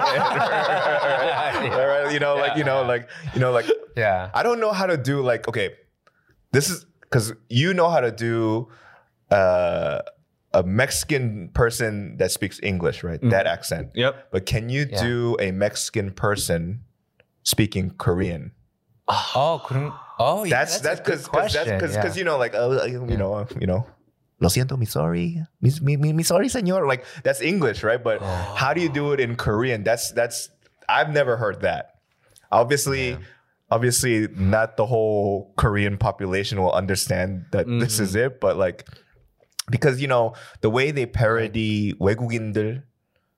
[1.03, 4.31] Right, you know, like you know, like you know, like Yeah.
[4.35, 5.71] I don't know how to do like okay,
[6.53, 8.69] this is because you know how to do
[9.31, 10.01] uh,
[10.53, 13.21] a Mexican person that speaks English, right?
[13.23, 13.91] That accent.
[13.95, 14.31] Yep.
[14.33, 15.03] But can you Yeah.
[15.03, 16.81] do a Mexican person
[17.43, 18.53] speaking Korean?
[19.09, 20.50] Oh, 그런, oh, yeah.
[20.50, 22.20] That's that's a good because that's question, because yeah.
[22.20, 23.86] you know like uh, you know you know.
[24.40, 26.86] Lo siento, mi sorry, mi, mi, mi, mi sorry, señor.
[26.86, 28.04] Like that's English, right?
[28.04, 29.84] But how do you do it in Korean?
[29.84, 30.50] That's that's
[30.90, 31.96] I've never heard that.
[32.52, 33.18] Obviously,
[33.72, 38.42] obviously, not the whole Korean population will understand that this is it.
[38.42, 38.86] But like,
[39.70, 42.84] because you know the way they parody 외국인들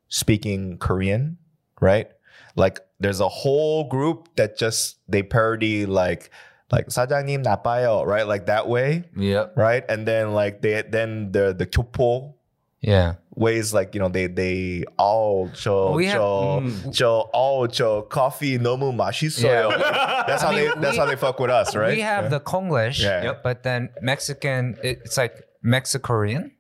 [0.08, 1.38] speaking Korean,
[1.82, 2.10] right?
[2.56, 6.32] Like there's a whole group that just they parody like
[6.72, 8.26] like 사장님 나빠요, right?
[8.28, 9.54] Like that way, Yep.
[9.56, 9.84] right?
[9.90, 12.34] And then like they then the the 교포
[12.82, 13.16] yeah.
[13.36, 18.58] ways like you know they they all 저 We have- 저 저 all 저 coffee
[18.58, 19.70] 너무 맛있어요.
[19.74, 20.24] Yeah.
[20.28, 21.94] That's how I mean, they that's we- how they fuck with us, right?
[21.96, 23.24] We have the Konglish, Yeah.
[23.34, 23.44] Yep.
[23.44, 26.52] but then Mexican, it- it's like Mexicorean,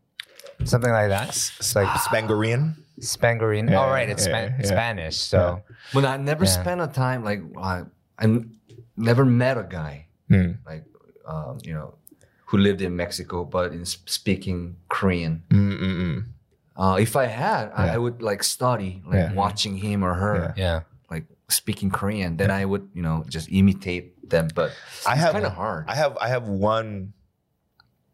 [0.65, 1.29] something like that.
[1.29, 2.75] It's like Spangarian.
[3.01, 3.69] Spangarian.
[3.69, 4.07] Yeah, oh, right.
[4.09, 4.65] It's yeah, Span- yeah.
[4.65, 5.17] Spanish.
[5.17, 5.61] So,
[5.93, 6.51] But I never Yeah.
[6.61, 7.83] spent a time like I,
[8.17, 8.25] I
[9.00, 10.58] never met a guy Mm.
[10.70, 10.84] like
[11.26, 11.94] um, you know
[12.48, 15.42] who lived in Mexico but in speaking Korean.
[15.50, 16.24] Mm-mm-mm.
[16.76, 17.94] Uh, if I had, I, Yeah.
[17.94, 19.32] I would like study like Yeah.
[19.34, 20.80] watching him or her yeah.
[21.10, 22.36] like speaking Korean.
[22.36, 24.48] Then I would you know just imitate them.
[24.54, 24.70] But
[25.06, 25.84] I it's have kind of hard.
[25.88, 27.12] I have I have one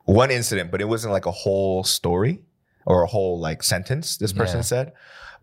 [0.04, 2.40] one incident, but it wasn't like a whole story
[2.86, 4.62] or a whole like sentence this person Yeah.
[4.72, 4.86] said.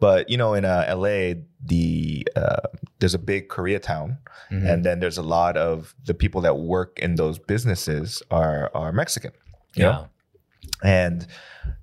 [0.04, 1.20] But you know, in uh, LA,
[1.66, 2.68] the uh,
[3.00, 4.18] there's a big Koreatown,
[4.52, 4.66] Mhm.
[4.70, 8.92] and then there's a lot of the people that work in those businesses are are
[8.92, 9.32] Mexican.
[9.76, 9.90] you know?
[10.02, 10.08] Yeah.
[11.04, 11.26] and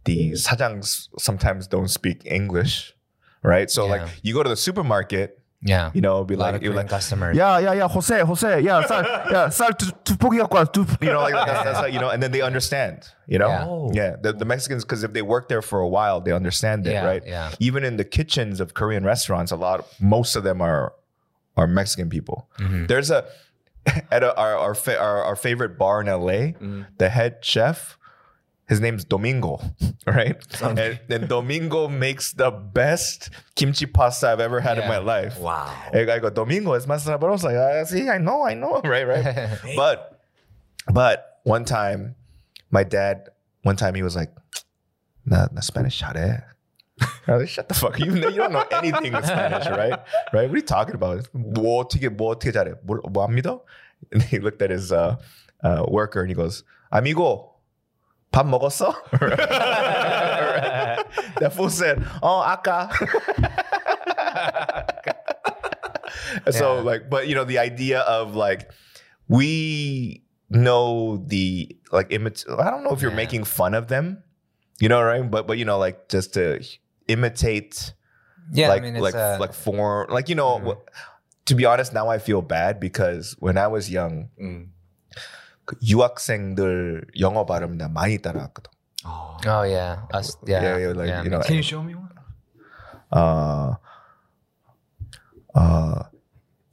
[0.04, 2.94] the sajangs sometimes don't speak English,
[3.42, 3.68] right?
[3.70, 5.90] So like you go to the supermarket, yeah.
[5.92, 7.36] You know, be like, you're like customers.
[7.36, 7.88] Yeah, yeah, yeah.
[7.88, 11.92] Jose, Jose, yeah, sal, yeah, sal, tu, tu tu, you know, like, that's, that's like,
[11.92, 13.48] you know, and then they understand, you know?
[13.48, 13.66] Yeah.
[13.66, 13.90] Oh.
[13.92, 14.16] yeah.
[14.20, 17.04] The, the, Mexicans, because if they work there for a while, they understand it, yeah,
[17.04, 17.22] right?
[17.26, 17.52] Yeah.
[17.60, 20.94] Even in the kitchens of Korean restaurants, a lot, most of them are,
[21.56, 22.48] are Mexican people.
[22.58, 22.86] Mm-hmm.
[22.86, 23.26] There's a,
[24.10, 26.54] at a, our, our, our, our, favorite bar in LA, mm.
[26.54, 26.82] Mm-hmm.
[26.98, 27.98] the head chef
[28.69, 29.59] His name's Domingo,
[30.07, 30.35] right?
[30.59, 34.89] And, and Domingo makes the best kimchi pasta I've ever had in Yeah.
[34.89, 35.37] my life.
[35.37, 35.71] wow.
[35.93, 37.43] And I go, Domingo es más sabroso.
[37.43, 39.49] Like, ah, see, I know, I know, right, right.
[39.75, 40.19] but,
[40.91, 42.15] but one time,
[42.71, 43.29] my dad,
[43.61, 44.33] one time he was like,
[45.25, 46.41] na, na Spanish 잘해.
[47.27, 47.99] I was like, shut the fuck.
[47.99, 49.99] You, you don't know anything in Spanish, right?
[50.33, 50.49] Right?
[50.49, 51.27] What are you talking about?
[51.35, 52.75] 뭐 어떻게 뭐 어떻게 잘해?
[52.83, 53.59] 뭐, 뭐 합니다?
[54.11, 55.17] And he looked at his uh,
[55.63, 57.48] uh, worker and he goes, amigo,
[58.31, 58.93] 밥 먹었어?
[61.39, 62.89] that fool said, oh, 아까.
[66.51, 66.81] so Yeah.
[66.81, 68.69] like, but you know, the idea of like,
[69.27, 72.45] we know the like imit.
[72.59, 73.15] I don't know if you're Yeah.
[73.15, 74.23] making fun of them,
[74.79, 75.23] you know, right?
[75.29, 76.59] But but you know, like just to
[77.07, 77.93] imitate,
[78.51, 80.59] Yeah, like I mean, it's like uh, like form, like you know.
[80.59, 80.75] Mhm.
[80.75, 80.83] wh-
[81.45, 84.73] To be honest, now I feel bad because when I was young, Mm.
[85.69, 88.71] 그 유학생들 영어 발음 나 많이 따라했거든.
[89.05, 89.37] Oh.
[89.45, 91.93] oh yeah, us, yeah, Yeah, yeah, like, yeah, you me know, Can you show me
[91.93, 92.09] one?
[93.11, 93.75] uh,
[95.53, 96.03] uh,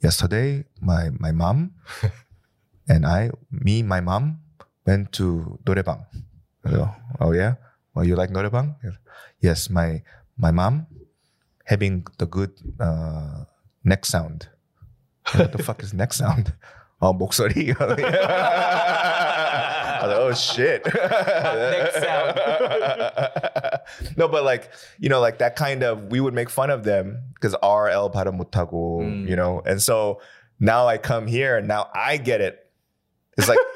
[0.01, 1.77] yesterday, my my mom
[2.89, 4.41] and I, me, my mom,
[4.85, 6.05] went to 노래방.
[6.65, 7.55] I go, oh yeah,
[7.93, 8.75] well you like 노래방?
[9.39, 10.01] Yes, my
[10.37, 10.87] my mom
[11.65, 13.45] having the good uh,
[13.83, 14.49] neck sound.
[15.35, 16.53] what the fuck is neck sound?
[17.01, 17.75] Oh, 목소리.
[17.77, 17.85] I
[20.01, 20.85] was like, oh shit.
[20.85, 22.37] Neck sound.
[24.17, 27.19] no, but like, you know, like that kind of, we would make fun of them
[27.35, 29.27] because R L 발음 못하고, Mm.
[29.29, 30.21] you know, and so
[30.59, 32.59] now I come here and now I get it.
[33.37, 33.59] It's like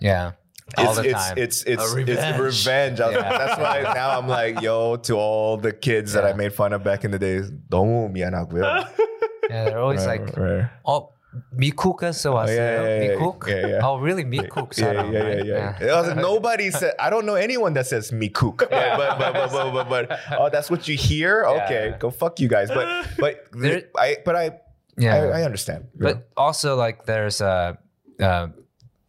[0.00, 0.32] yeah,
[0.76, 1.38] all it's, the it's, time.
[1.38, 2.38] it's it's A it's revenge.
[2.38, 3.00] revenge.
[3.00, 3.38] I was like, Yeah.
[3.38, 6.36] that's why now I'm like, yo, to all the kids that I Yeah.
[6.36, 8.62] made fun of back in the days, 너무 미안하고요.
[9.50, 10.70] yeah, they're always Right, like, right.
[10.86, 11.10] oh,
[11.54, 12.56] 미쿡에서 왔어요.
[12.56, 13.46] yeah, yeah, yeah, 미쿡?
[13.48, 13.80] yeah, yeah.
[13.86, 14.24] Oh, really?
[14.24, 15.80] 미쿡 yeah, 사람, yeah, yeah, right?
[15.80, 15.92] yeah.
[15.94, 16.94] I was like, nobody said.
[16.98, 18.58] I don't know anyone that says me kook.
[18.58, 21.44] But, but, but, but, but, but, but, oh, that's what you hear.
[21.44, 21.98] Okay, Yeah.
[21.98, 22.68] go fuck you guys.
[22.72, 24.58] But but There- I but I
[24.96, 25.14] Yeah.
[25.14, 25.88] I, I understand.
[25.94, 27.78] But also, like, there's a
[28.18, 28.48] uh,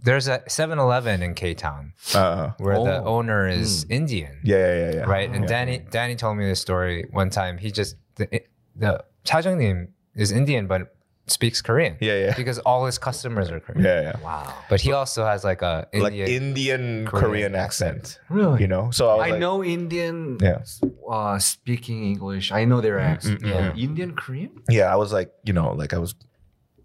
[0.04, 3.18] there's a 7-Eleven in K Town uh, where the Oh.
[3.20, 5.04] owner is Indian, yeah, yeah, yeah, yeah.
[5.10, 5.28] right?
[5.32, 5.56] And Yeah.
[5.56, 7.58] Danny Danny told me this story one time.
[7.58, 8.28] He just the,
[8.76, 10.93] the 차장님 is Indian but
[11.27, 11.97] speaks Korean.
[12.01, 12.35] Yeah, yeah.
[12.37, 13.85] Because all his customers are Korean.
[13.85, 14.21] Yeah, yeah.
[14.21, 14.55] Wow.
[14.69, 16.29] But he also has like a Like Indian.
[16.43, 18.19] Indian Korean Korean, accent.
[18.29, 18.61] Really?
[18.61, 18.91] You know.
[18.91, 20.63] So I, was I like, know Indian Yeah.
[21.11, 22.53] uh, speaking English.
[22.53, 23.41] I know their accent.
[23.43, 23.75] mm, yeah.
[23.75, 24.51] Indian Korean?
[24.69, 26.15] Yeah, I was like, you know, like I was,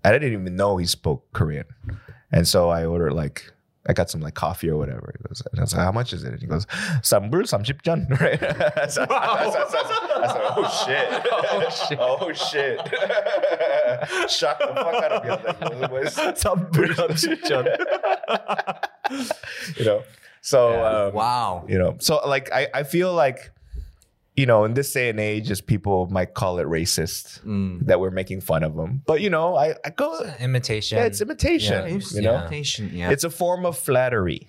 [0.06, 1.66] I didn't even know he spoke Korean,
[2.32, 3.52] and so I ordered like.
[3.90, 5.12] I got some like coffee or whatever.
[5.16, 6.32] And I was like, how much is it?
[6.34, 6.68] And he goes,
[7.02, 8.40] "Sambul, samjipjan." Right?
[8.92, 9.66] so, I said,
[10.56, 11.08] oh shit!
[11.34, 12.00] Oh shit!
[12.00, 12.78] oh shit!
[14.30, 15.30] Shocked the fuck out of me.
[15.32, 17.66] I was like, what was samjipjan.
[19.78, 20.04] you know?
[20.42, 21.06] So Yeah.
[21.08, 21.66] um, Wow.
[21.68, 23.52] you know, so like I, I feel like,
[24.40, 27.86] you know, in this day and age, just people might call it racist Mm.
[27.88, 29.02] that we're making fun of them.
[29.06, 30.08] But you know, I, I go,
[30.40, 30.98] imitation.
[30.98, 31.80] yeah, it's imitation.
[31.88, 33.12] Yeah, It's you know, imitation, yeah.
[33.14, 34.42] it's a form of flattery.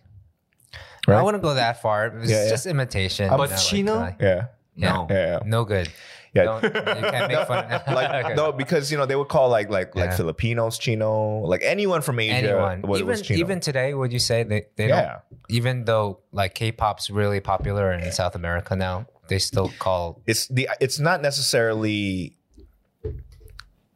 [1.09, 2.07] I wouldn't go that far.
[2.07, 2.51] It's Yeah, yeah.
[2.51, 3.29] just imitation.
[3.31, 3.95] But you know, Chino?
[3.97, 5.07] like- Yeah, no.
[5.11, 5.39] yeah, yeah.
[5.45, 5.89] no good.
[6.33, 6.45] Yeah.
[6.45, 7.65] Don't, you can't make fun.
[7.99, 8.35] like Okay.
[8.41, 12.21] no, because you know they would call like like like Filipinos Chino, like anyone from
[12.21, 12.35] Asia.
[12.37, 12.83] anyone.
[12.83, 13.41] was, even was Chino.
[13.41, 15.03] even today, would you say they they Yeah.
[15.03, 15.41] don't?
[15.49, 20.69] Even though like K-pop's really popular in South America now, they still call it's the
[20.81, 22.37] it's not necessarily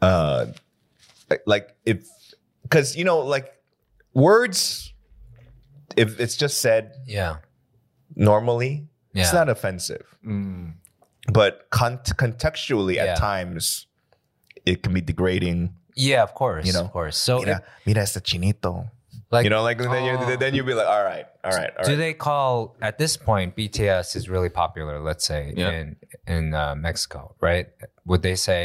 [0.00, 0.46] uh
[1.46, 2.06] like if
[2.62, 3.52] because you know like
[4.14, 4.92] words
[5.96, 7.36] if it's just said yeah
[8.16, 10.74] normally it's not offensive Mm.
[11.32, 13.12] but con- contextually Yeah.
[13.12, 13.86] at times
[14.64, 17.16] it can be degrading yeah of course You know, of course.
[17.16, 18.90] So mira, mira este chinito
[19.34, 20.28] like you know like then, Oh.
[20.30, 22.94] you, then you'd be like all right all right all do right they call at
[23.02, 24.94] this point BTS is really popular?
[25.08, 25.70] Let's say Yeah.
[25.78, 25.86] in
[26.36, 27.66] in uh, Mexico, right?
[28.10, 28.60] Would they say,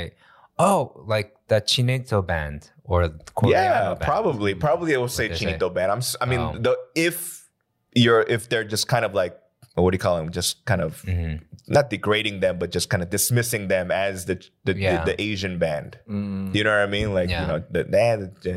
[0.58, 0.80] "Oh,
[1.14, 3.00] like that Chinito band or
[3.38, 4.02] Koreano yeah band?
[4.12, 5.46] probably probably it will say they say?
[5.46, 6.54] chinito band i'm s- i mean Oh.
[6.66, 6.74] the
[7.10, 7.18] if
[8.04, 9.34] you're if they're just kind of like
[9.76, 11.42] what do you call them just kind of Mhm.
[11.68, 14.36] not degrading them but just kind of dismissing them as the
[14.68, 15.04] the, Yeah.
[15.06, 16.54] the, the asian band Mm.
[16.56, 17.42] you know what i mean like Yeah.
[17.42, 18.06] you know the, the,
[18.46, 18.54] the,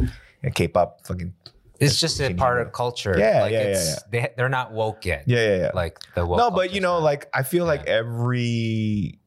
[0.00, 0.12] the
[0.50, 1.32] k-pop fucking
[1.78, 3.14] It's just a part of culture.
[3.18, 5.24] Yeah, like yeah, yeah, it's, They they're not woke yet.
[5.26, 6.38] yeah yeah yeah Like the woke.
[6.38, 9.18] no but you know like i feel like every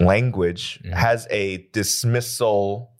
[0.00, 0.92] language Mhm.
[0.92, 2.90] has a dismissal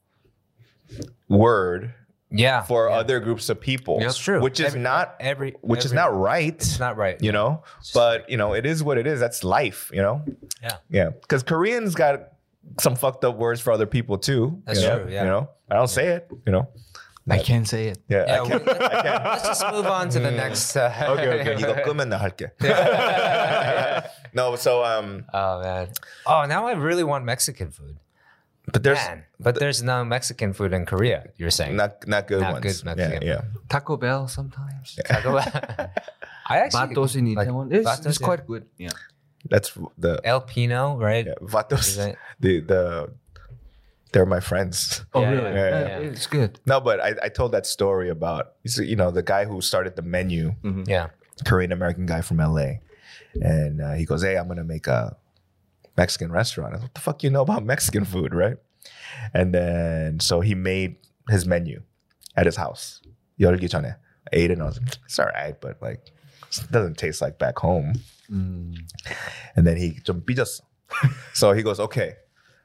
[1.29, 1.93] word
[2.31, 2.95] yeah, for yeah.
[2.97, 4.41] other groups of people that's true.
[4.41, 7.21] which is Every- not every which is not right It's not right.
[7.21, 7.63] you know
[7.93, 10.23] but you know it is what it is that's life you know
[10.61, 10.77] Yeah.
[10.89, 12.29] yeah because koreans got
[12.79, 15.03] some fucked up words for other people too That's you know?
[15.03, 15.23] true, yeah.
[15.23, 16.67] you know i don't say it you know
[17.30, 17.98] I can't say it.
[18.08, 19.24] yeah, Yeah, I can't, we- I can't.
[19.24, 20.74] let's just move on to the next.
[20.76, 22.50] Uh, okay okay 이거 끄면 나 할게
[24.34, 25.88] no so um oh man.
[26.26, 27.96] Oh, now I really want Mexican food.
[28.70, 31.26] but there's Man, but there's no Mexican food in Korea.
[31.36, 31.74] You're saying?
[31.76, 34.94] not not good Not ones good Mexican yeah yeah Taco Bell sometimes.
[35.06, 35.46] Taco Bell.
[36.46, 37.72] I actually Batos in like Itaewon.
[37.72, 38.26] It's, Batos, it's yeah.
[38.26, 38.64] quite good.
[38.78, 38.94] Yeah.
[39.48, 41.26] That's the El Pino, right?
[41.26, 41.88] yeah, vatos.
[41.88, 42.82] Is that- The the
[44.14, 45.04] they're my friends.
[45.14, 45.50] Oh, Yeah, really?
[45.54, 46.10] yeah, Yeah, yeah.
[46.10, 46.58] It's good.
[46.66, 50.02] No, but I, I told that story about you know the guy who started the
[50.02, 50.54] menu,
[50.86, 51.08] Yeah.
[51.46, 52.82] Korean American guy from LA,
[53.40, 55.16] and uh, he goes, "Hey, I'm gonna make a
[55.96, 58.56] Mexican restaurant." I was, what the fuck you know about Mexican food, right?
[59.32, 60.96] And then so he made
[61.30, 61.80] his menu
[62.36, 63.00] at his house.
[63.40, 63.96] 열기 전에
[64.32, 66.12] I ate it and I was like, it's all right, but like
[66.52, 67.94] it doesn't taste like back home.
[68.28, 70.60] And then he 좀 삐졌어.
[71.32, 72.16] so he goes, okay.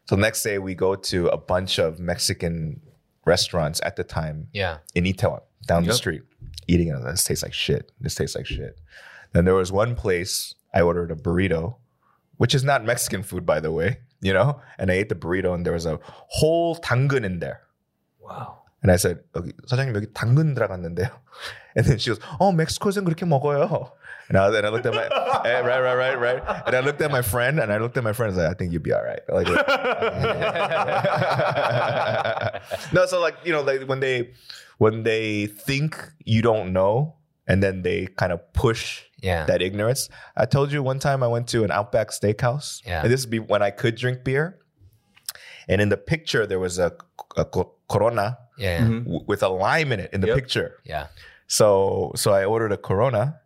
[0.05, 2.81] So next day we go to a bunch of Mexican
[3.25, 4.77] restaurants at the time Yeah.
[4.93, 5.95] in Itaewon down the Yep.
[5.97, 6.21] street,
[6.67, 7.01] eating it.
[7.03, 7.91] This tastes like shit.
[7.99, 8.77] This tastes like shit.
[9.33, 11.77] Then there was one place I ordered a burrito,
[12.37, 14.61] which is not Mexican food, by the way, you know.
[14.77, 15.99] And I ate the burrito, and there was a
[16.37, 17.61] whole 당근 in there.
[18.19, 18.61] Wow.
[18.83, 21.09] And I said, 여기, 사장님 여기 당근 들어갔는데요.
[21.75, 23.91] And then she goes, oh, 멕시코에서는 그렇게 먹어요.
[24.30, 25.04] And I, and I looked at my,
[25.44, 26.42] eh, right, right, right, right.
[26.66, 28.48] And I looked at my friend, and I looked at my friend, and I was
[28.48, 29.18] like, I think you'd be all right.
[29.28, 29.48] Like,
[32.92, 34.30] no, so like you know, like when they
[34.78, 37.14] when they think you don't know,
[37.46, 39.44] and then they kind of push Yeah.
[39.46, 40.08] that ignorance.
[40.36, 43.02] I told you one time I went to an Outback Steakhouse, Yeah.
[43.02, 44.58] and this would be when I could drink beer.
[45.68, 46.92] And in the picture, there was a,
[47.36, 48.78] a Corona Yeah.
[48.78, 48.98] Yeah.
[49.00, 50.36] w- with a lime in it in the Yep.
[50.36, 50.76] picture.
[50.84, 51.06] Yeah.
[51.48, 53.39] So so I ordered a Corona,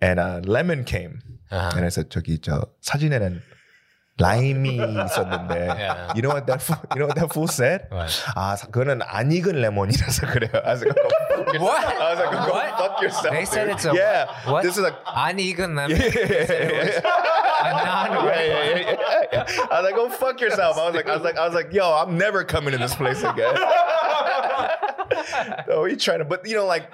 [0.00, 1.76] and a lemon came, Uh-huh.
[1.76, 3.40] and I said, 저기 저 사진에는
[4.18, 6.12] 라임이 있었는데, Yeah.
[6.16, 7.86] you know what that fool, you know what that fool said?
[7.92, 8.10] What?
[8.34, 10.50] 아, 그거는 안 익은 레몬이라서 그래요.
[10.64, 11.60] I was like, go fuck yourself.
[11.60, 11.84] What?
[11.84, 12.70] I was like, go What?
[12.80, 13.32] fuck yourself.
[13.36, 13.76] They said dude.
[13.76, 14.26] it's a yeah.
[14.50, 14.62] what?
[14.64, 15.96] This is a Uneven lemon.
[16.00, 17.60] yeah, yeah, yeah, yeah.
[17.60, 19.66] A non Yeah, yeah, yeah, yeah, yeah.
[19.70, 20.78] I was like, go fuck yourself.
[20.78, 22.94] I was like, I was like, I was like, yo, I'm never coming to this
[22.96, 23.54] place again.
[25.68, 26.90] oh, you trying to, but you know, like,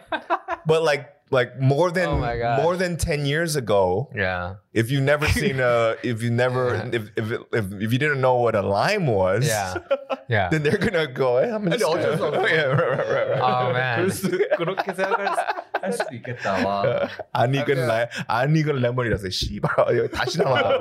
[0.67, 2.61] but like, like more than Oh my God.
[2.63, 4.57] more than ten years ago, Yeah.
[4.75, 8.37] if you never seen a, if you never, if if, if if you didn't know
[8.37, 9.81] what a lime was, Yeah.
[10.29, 10.49] Yeah.
[10.53, 12.51] then they're gonna go, hey, I'm just 아니, 어쩔 수 gonna, 없어.
[12.53, 13.41] yeah, right, right, right, right.
[13.41, 13.97] Oh man.
[13.97, 14.29] 그럴 수,
[14.61, 16.65] 그렇게 생각할 수- 할 수도 있겠다.
[16.65, 17.09] 와.
[17.33, 20.79] 안 익은 라, 안 익은 레몬이라서 씨발 여기 다시 나와.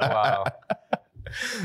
[0.00, 0.44] Wow.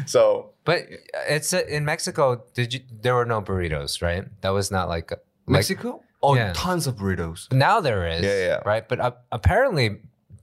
[0.05, 0.87] So But
[1.29, 2.43] it's uh, in Mexico.
[2.53, 2.81] Did you?
[3.01, 4.23] There were no burritos, right?
[4.41, 6.01] That was not like a- like Mexico?
[6.22, 6.52] Oh, Yeah.
[6.54, 7.50] tons of burritos.
[7.52, 8.22] now there is.
[8.22, 8.60] Yeah, yeah.
[8.66, 10.00] Right, but uh, apparently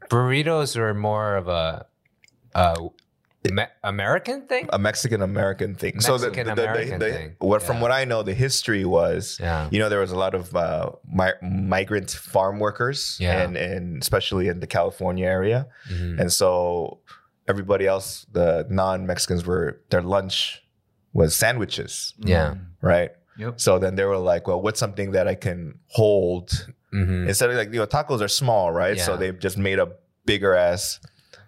[0.10, 1.86] burritos are more of a,
[2.54, 2.76] a
[3.52, 4.68] Me- American thing.
[4.74, 6.00] a Mexican American thing.
[6.00, 7.36] so the, the, the, the, thing.
[7.40, 9.68] what from what I know, the history was, Yeah.
[9.72, 13.44] you know, there was a lot of uh, mi- migrant farm workers, Yeah.
[13.44, 16.20] and and especially in the California area, Mhm.
[16.22, 17.02] and so
[17.48, 20.64] everybody else, the non Mexicans, were their lunch
[21.14, 22.56] was sandwiches, Yeah.
[22.82, 23.12] right?
[23.38, 23.60] Yep.
[23.60, 27.28] So then they were like, well, what's something that I can hold Mhm.
[27.28, 28.98] instead of like you know tacos are small, right?
[29.00, 29.90] So they just made a
[30.26, 31.00] bigger ass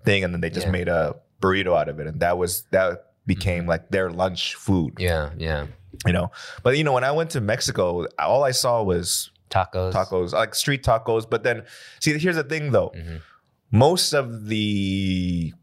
[0.04, 0.72] thing, and then they just Yeah.
[0.72, 4.96] made a burrito out of it, and that was that became like their lunch food,
[4.96, 5.04] Mm-hmm.
[5.04, 5.30] Yeah.
[5.38, 5.68] Yeah.
[6.06, 6.32] you know.
[6.64, 9.94] But you know, when I went to Mexico, all I saw was Tacos.
[9.94, 11.28] tacos, like street tacos.
[11.30, 11.64] But then,
[12.02, 13.22] see, here's the thing though, Mhm.
[13.72, 15.54] most of the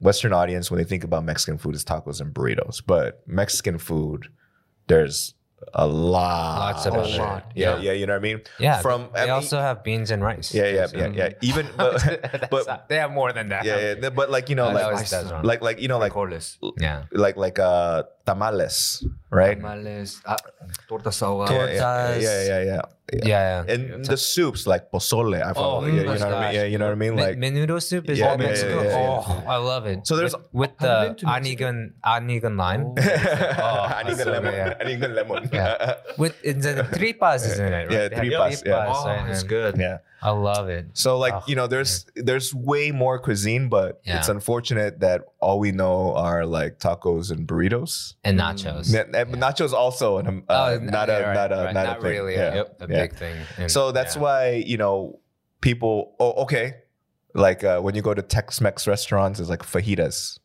[0.00, 4.28] Western audience when they think about Mexican food is tacos and burritos, but Mexican food,
[4.86, 5.34] there's
[5.72, 7.50] a lot, Lots of other- lot.
[7.56, 7.90] Yeah, yeah.
[7.90, 8.40] yeah, you know what I mean.
[8.60, 8.78] Yeah.
[8.84, 10.54] From they I mean- also have beans and rice.
[10.54, 11.28] yeah, yeah, So- yeah, yeah.
[11.42, 11.98] Even but,
[12.52, 13.64] but not- they have more than that.
[13.64, 15.10] yeah, yeah, but like you know, like
[15.42, 16.58] like like you know, like Frijoles.
[16.78, 17.04] Yeah.
[17.10, 19.56] like like uh tamales, right?
[19.56, 20.20] Tamales.
[20.26, 20.36] Ah,
[20.88, 21.50] torta ahogadas.
[21.50, 22.22] Yeah, yeah, Tortas.
[22.22, 22.82] yeah, yeah,
[23.12, 23.20] yeah.
[23.26, 23.64] Yeah.
[23.66, 23.74] yeah.
[23.74, 25.84] And the soups like pozole, I follow.
[25.84, 26.54] Oh, yeah, you oh my know what I mean?
[26.54, 27.14] Yeah, you know what I mean?
[27.16, 28.82] Me- Like menudo soup is Yeah, that yeah, Mexico.
[28.82, 30.06] yeah, yeah, oh, I love it.
[30.06, 32.84] So there's- with, with the been to anigan anigan lime.
[32.86, 32.94] Oh.
[33.00, 34.54] I oh, need so a lemon.
[34.54, 34.74] yeah.
[34.80, 35.50] I lemon.
[35.52, 35.94] Yeah.
[36.18, 37.70] With it's the tripas is in it.
[37.72, 37.90] Right?
[37.90, 38.86] Yeah, They have tripas, yeah.
[38.88, 39.76] Oh, it's good.
[39.76, 39.98] yeah.
[40.24, 40.86] I love it.
[40.94, 44.18] So like Oh, you know, there's there's way more cuisine, but Yeah.
[44.18, 48.14] it's unfortunate that all we know are like tacos and burritos.
[48.24, 48.92] And nachos.
[48.92, 51.74] Na- na- Nachos also an, um, uh, Oh, not a right, not a right.
[51.74, 52.10] not, Not a thing.
[52.10, 52.54] really Yeah.
[52.80, 53.00] a, a Yeah.
[53.02, 53.36] big thing.
[53.58, 54.22] And- So that's yeah.
[54.22, 55.18] why you know
[55.60, 56.14] people.
[56.18, 56.74] Oh, okay.
[57.34, 60.38] Like uh, when you go to Tex-Mex restaurants, it's like fajitas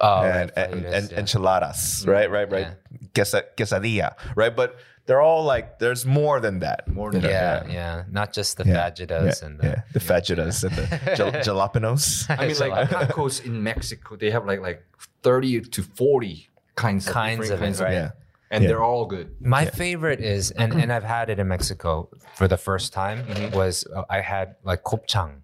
[0.00, 1.18] oh, and, right, fajitas, and yeah.
[1.18, 2.30] enchiladas, right?
[2.30, 2.48] Right?
[2.50, 2.68] Right?
[2.68, 3.08] Yeah.
[3.14, 4.54] Quesa- quesadilla, right?
[4.54, 4.76] But
[5.06, 6.88] they're all like there's more than that.
[6.88, 7.70] More than yeah, that.
[7.70, 11.32] yeah, not just the Yeah, fajitas yeah, and the, yeah, the fajitas and the jal-
[11.46, 12.24] jalapenos.
[12.38, 14.82] I mean, like tacos in Mexico, they have like like
[15.22, 17.92] thirty to forty kinds of Kinds of it, kinds right.
[17.92, 18.10] Yeah.
[18.50, 18.68] and Yeah.
[18.68, 19.28] they're all good.
[19.40, 23.56] My favorite is, and, and I've had it in Mexico for the first time, Mm-hmm.
[23.56, 25.42] was uh, I had like kopchang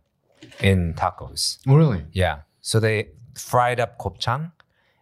[0.61, 1.59] in tacos.
[1.67, 2.03] Really?
[2.13, 2.41] Yeah.
[2.63, 4.53] So they fried up kopchang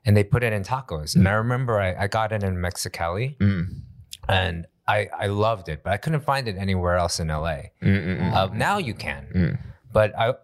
[0.05, 1.17] and they put it in tacos.
[1.17, 3.83] And I remember I, I got it in Mexicali Mm.
[4.29, 7.59] And I, I loved it, but I couldn't find it anywhere else in LA.
[7.83, 9.27] Uh, now you can.
[9.35, 9.59] Mm.
[9.93, 10.35] But I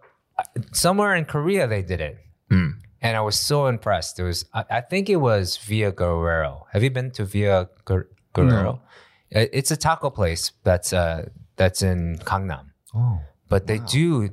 [0.73, 2.17] somewhere in Korea they did it,
[2.51, 2.73] Mm.
[3.01, 4.19] and I was so impressed.
[4.19, 6.67] It was I, I think it was Via Guerrero.
[6.73, 8.81] Have you been to Via Guer- Guerrero?
[9.31, 13.19] It- It's a taco place that's uh that's in Gangnam, Oh.
[13.49, 14.29] but they do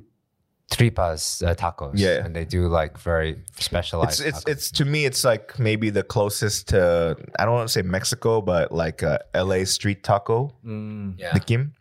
[0.76, 1.92] tripas uh, tacos.
[1.94, 2.24] Yeah.
[2.24, 4.20] and they do like very specialized.
[4.20, 4.52] It's it's tacos.
[4.52, 8.40] it's to me it's like maybe the closest to I don't want to say Mexico,
[8.40, 10.54] but like uh, LA street taco.
[10.64, 11.74] Mm, yeah, The Kim.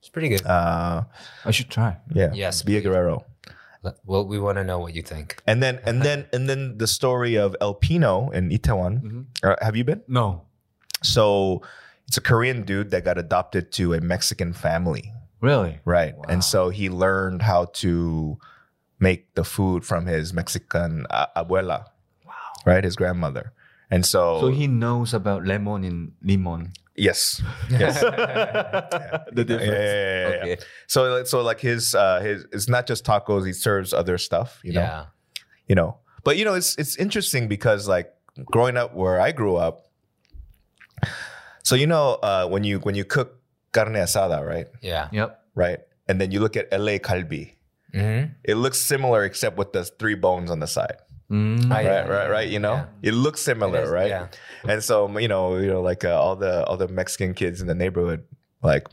[0.00, 0.44] it's pretty good.
[0.46, 1.04] Uh
[1.44, 1.96] I should try.
[2.14, 2.30] yeah.
[2.34, 2.84] Yes, Via please.
[2.88, 3.24] Guerrero.
[4.04, 5.36] well, we want to know what you think.
[5.46, 8.94] And then and then and then the story of El Pino in Itaewon.
[9.02, 9.24] Mhm.
[9.42, 10.02] Uh, have you been?
[10.08, 10.42] No.
[11.02, 11.62] So
[12.06, 15.78] it's a Korean dude that got adopted to a Mexican family, Really?
[15.84, 16.16] right?
[16.16, 16.24] Wow.
[16.28, 18.38] And so he learned how to
[18.98, 21.84] make the food from his Mexican uh, abuela,
[22.26, 22.32] Wow.
[22.66, 22.82] right?
[22.82, 23.52] His grandmother.
[23.90, 26.72] And so, So he knows about lemon in limon.
[26.96, 28.00] yes, yes.
[29.32, 30.42] the Yeah, yeah, yeah, yeah, yeah.
[30.42, 30.56] Okay.
[30.88, 33.46] So, so like his, uh, his, it's not just tacos.
[33.46, 34.80] He serves other stuff, you know.
[34.82, 35.04] yeah,
[35.68, 38.12] you know but you know it's it's interesting because like
[38.46, 39.88] growing up where i grew up
[41.62, 43.37] so you know uh when you when you cook
[43.78, 45.08] carne asada right yeah.
[45.20, 45.30] Yep.
[45.64, 47.44] right and then you look at la kalbi
[47.98, 48.22] hmm
[48.52, 50.98] it looks similar except with the three bones on the side
[51.30, 51.70] Mm.
[51.78, 53.08] I- right right right you know Yeah.
[53.10, 54.26] it looks similar It is, right yeah.
[54.72, 57.66] and so you know you know like uh, all the all the mexican kids in
[57.72, 58.22] the neighborhood
[58.70, 58.84] like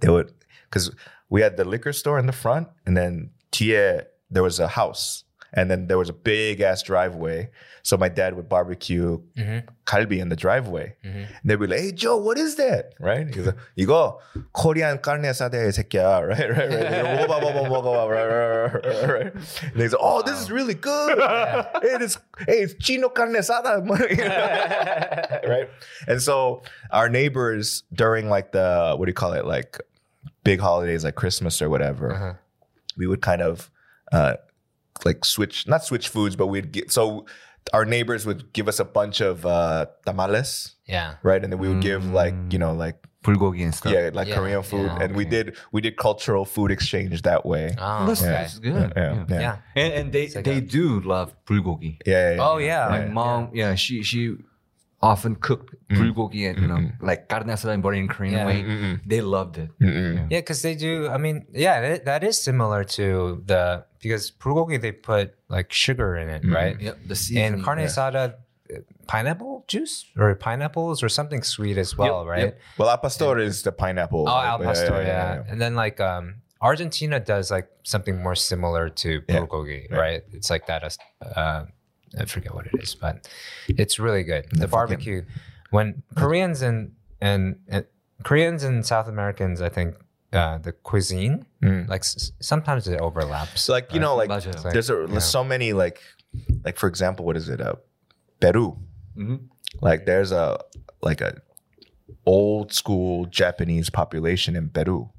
[0.00, 0.32] they would
[0.64, 0.86] because
[1.28, 3.12] we had the liquor store in the front and then
[3.52, 4.00] Tie,
[4.32, 7.49] there was a house and then there was a big ass driveway
[7.83, 11.79] so my dad would barbecue hmm kalbi in the driveway hmm and they'd be like
[11.79, 14.19] hey joe what is that right he's like 이거
[14.53, 19.09] 코리안 carne asada 새끼야 right right right 이거 먹어봐 먹어봐 먹어봐 right right right right
[19.11, 19.33] right
[19.73, 21.19] and he's like oh this is really good
[21.83, 22.15] hey this
[22.47, 23.83] hey it's chino carne asada
[25.47, 25.69] right
[26.07, 29.79] and so our neighbors during like the what do you call it like
[30.43, 32.33] big holidays like christmas or whatever Uh-huh.
[32.97, 33.69] we would kind of
[34.11, 34.35] uh
[35.04, 37.26] like switch not switch foods, but we'd get so
[37.72, 40.76] our neighbors would give us a bunch of uh, tamales.
[40.86, 41.16] Yeah.
[41.22, 43.92] Right, and then we would give like you know like bulgogi and stuff.
[43.92, 47.44] Yeah, like Yeah, Korean food, yeah, and we did we did cultural food exchange that
[47.44, 47.74] way.
[47.78, 48.92] Oh, That's, that's good.
[48.96, 49.40] Yeah, yeah.
[49.40, 49.56] yeah.
[49.74, 51.98] And, and they, like they a- do love bulgogi.
[52.06, 52.30] Yeah.
[52.30, 52.48] yeah, yeah.
[52.48, 52.88] Oh yeah.
[52.88, 54.36] My mom, yeah, she she
[55.12, 56.80] often cooked bulgogi and you know
[57.10, 58.46] like carne asada and in Korean Yeah.
[58.50, 58.58] way.
[59.12, 59.70] They loved it.
[59.80, 60.92] Yeah, because they do.
[61.16, 61.36] I mean,
[61.66, 63.06] yeah, that, that is similar to
[63.50, 63.62] the
[64.02, 65.26] because bulgogi they put
[65.56, 66.76] like sugar in it, right?
[66.86, 67.62] Yep, the And seasoning.
[67.66, 67.90] carne yeah.
[67.92, 68.22] asada,
[68.74, 68.80] uh,
[69.12, 72.46] pineapple juice or pineapples or something sweet as well, Yep, right?
[72.50, 72.60] yep.
[72.78, 76.24] well al pastor is the pineapple Oh, al Yeah, pastor, yeah, And then like um,
[76.70, 79.32] Argentina does like something more similar to Yeah.
[79.34, 80.22] bulgogi, right?
[80.38, 80.80] It's like that.
[81.42, 81.62] Uh,
[82.18, 83.28] I forget what it is, but
[83.68, 84.46] it's really good.
[84.50, 85.24] The barbecue,
[85.70, 87.56] when Koreans and, and,
[88.22, 89.96] Koreans and South Americans, I think
[90.32, 91.46] uh, the cuisine.
[91.62, 91.88] Mm.
[91.88, 93.62] Like s- sometimes it overlaps.
[93.62, 94.54] So like you know, like Imagine.
[94.72, 96.00] there's, a, there's so many like,
[96.64, 97.60] like for example, what is it?
[97.60, 97.74] Uh,
[98.40, 98.78] Peru.
[99.16, 99.36] Mm-hmm.
[99.80, 100.58] Like there's a
[101.02, 101.40] like a
[102.24, 105.10] old school Japanese population in Peru,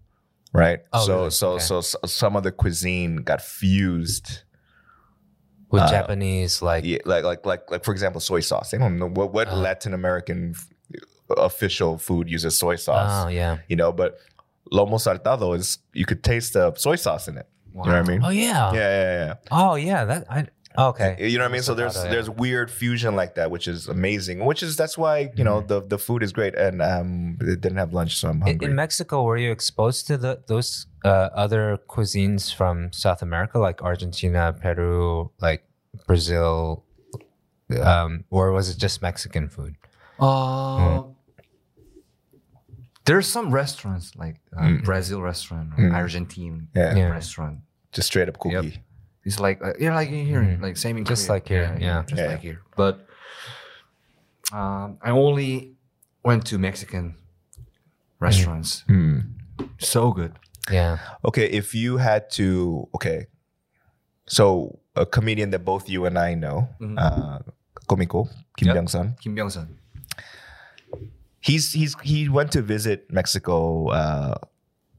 [0.54, 0.80] right?
[0.94, 1.30] Oh, so really?
[1.32, 1.64] so, okay.
[1.64, 4.44] so so some of the cuisine got fused
[5.70, 8.72] with uh, Japanese, like yeah, like like like like for example soy sauce.
[8.72, 9.56] They don't know what, what Uh.
[9.58, 10.56] latin american
[11.38, 14.18] official food uses soy sauce oh yeah, you know but
[14.72, 17.48] lomo saltado is you could taste the soy sauce in it.
[17.76, 18.22] You know what i mean?
[18.24, 19.34] Oh yeah, yeah yeah yeah.
[19.52, 20.06] Oh yeah.
[20.06, 20.48] That I
[20.78, 21.16] okay.
[21.20, 21.62] you know what I mean?
[21.64, 22.12] So there's Saltado, yeah.
[22.12, 24.46] there's weird fusion like that, which is amazing.
[24.46, 26.56] Which is that's why you know the the food is great.
[26.56, 28.68] And um, it didn't have lunch, so I'm hungry.
[28.70, 33.82] in Mexico, were you exposed to the, those uh, other cuisines from South America, like
[33.82, 35.64] Argentina, Peru, like
[36.06, 36.84] Brazil,
[37.82, 39.76] um, or was it just Mexican food?
[40.20, 41.04] Uh,
[43.06, 46.96] There's some restaurants like uh, Brazil restaurant or Argentine Yeah.
[46.96, 47.10] Yeah.
[47.10, 47.60] restaurant.
[47.92, 48.82] Just straight up cookie.
[49.28, 51.36] It's like uh, yeah, like here, like same in Just Korea.
[51.36, 52.04] like here, yeah.
[52.08, 52.28] just Yeah.
[52.32, 52.62] like here.
[52.80, 53.04] But
[54.56, 55.76] um, I only
[56.24, 57.16] went to Mexican
[58.24, 58.88] restaurants.
[58.88, 59.36] Hmm.
[59.80, 60.32] So good.
[60.72, 60.98] Yeah.
[61.28, 63.28] Okay, if you had to, okay,
[64.28, 66.68] so a comedian that both you and I know,
[66.98, 67.40] uh,
[67.90, 68.76] Komiko Kim Yep.
[68.76, 69.16] Byung Sun.
[69.20, 69.76] Kim Byung Sun.
[71.40, 74.36] He's he's he went to visit Mexico uh,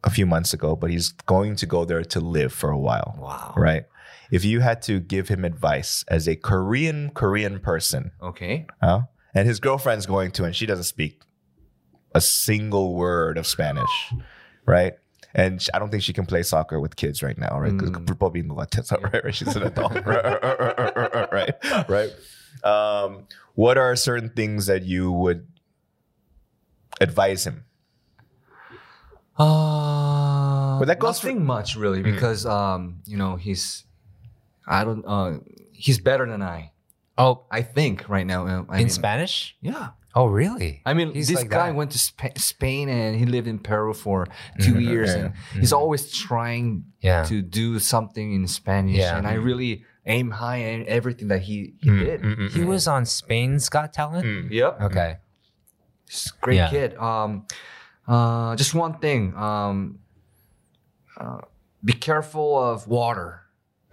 [0.05, 3.17] a few months ago, but he's going to go there to live for a while.
[3.19, 3.53] Wow.
[3.57, 3.85] Right.
[4.31, 8.67] If you had to give him advice as a Korean Korean person, Okay.
[8.83, 9.03] Huh?
[9.35, 11.23] And his girlfriend's going to, and she doesn't speak
[12.15, 14.13] a single word of Spanish,
[14.67, 14.95] right?
[15.35, 17.71] And sh- I don't think she can play soccer with kids right now, right?
[17.77, 19.35] Because probably right, right?
[19.35, 21.29] She's an adult, right?
[21.31, 21.55] right?
[21.89, 22.11] Right?
[22.65, 25.47] Um, what are certain things that you would
[27.01, 27.65] advise him?
[29.39, 33.85] Uh, But that goes for- nothing much really because um you know he's
[34.69, 35.39] I don't uh
[35.73, 36.73] he's better than I
[37.21, 39.57] Oh, I think right now uh, I in mean, Spanish?
[39.61, 40.83] yeah Oh, really?
[40.87, 41.75] I mean He's this like guy that.
[41.77, 44.27] went to Spa- Spain and he lived in Peru for
[44.61, 45.19] 2 years Yeah.
[45.21, 47.25] and he's always trying Yeah.
[47.25, 49.17] to do something in Spanish Yeah.
[49.19, 52.21] and I really aim high in everything that he, he Mm, did.
[52.23, 54.25] mm, mm, He was on Spain's Got Talent.
[54.27, 54.51] Mm.
[54.51, 54.81] Yep.
[54.89, 55.17] Okay.
[56.09, 56.71] He's a great Yeah.
[56.71, 56.97] kid.
[56.97, 57.47] Um,
[58.09, 59.35] uh, just one thing.
[59.37, 59.99] Um,
[61.21, 61.41] uh,
[61.85, 63.43] be careful of water.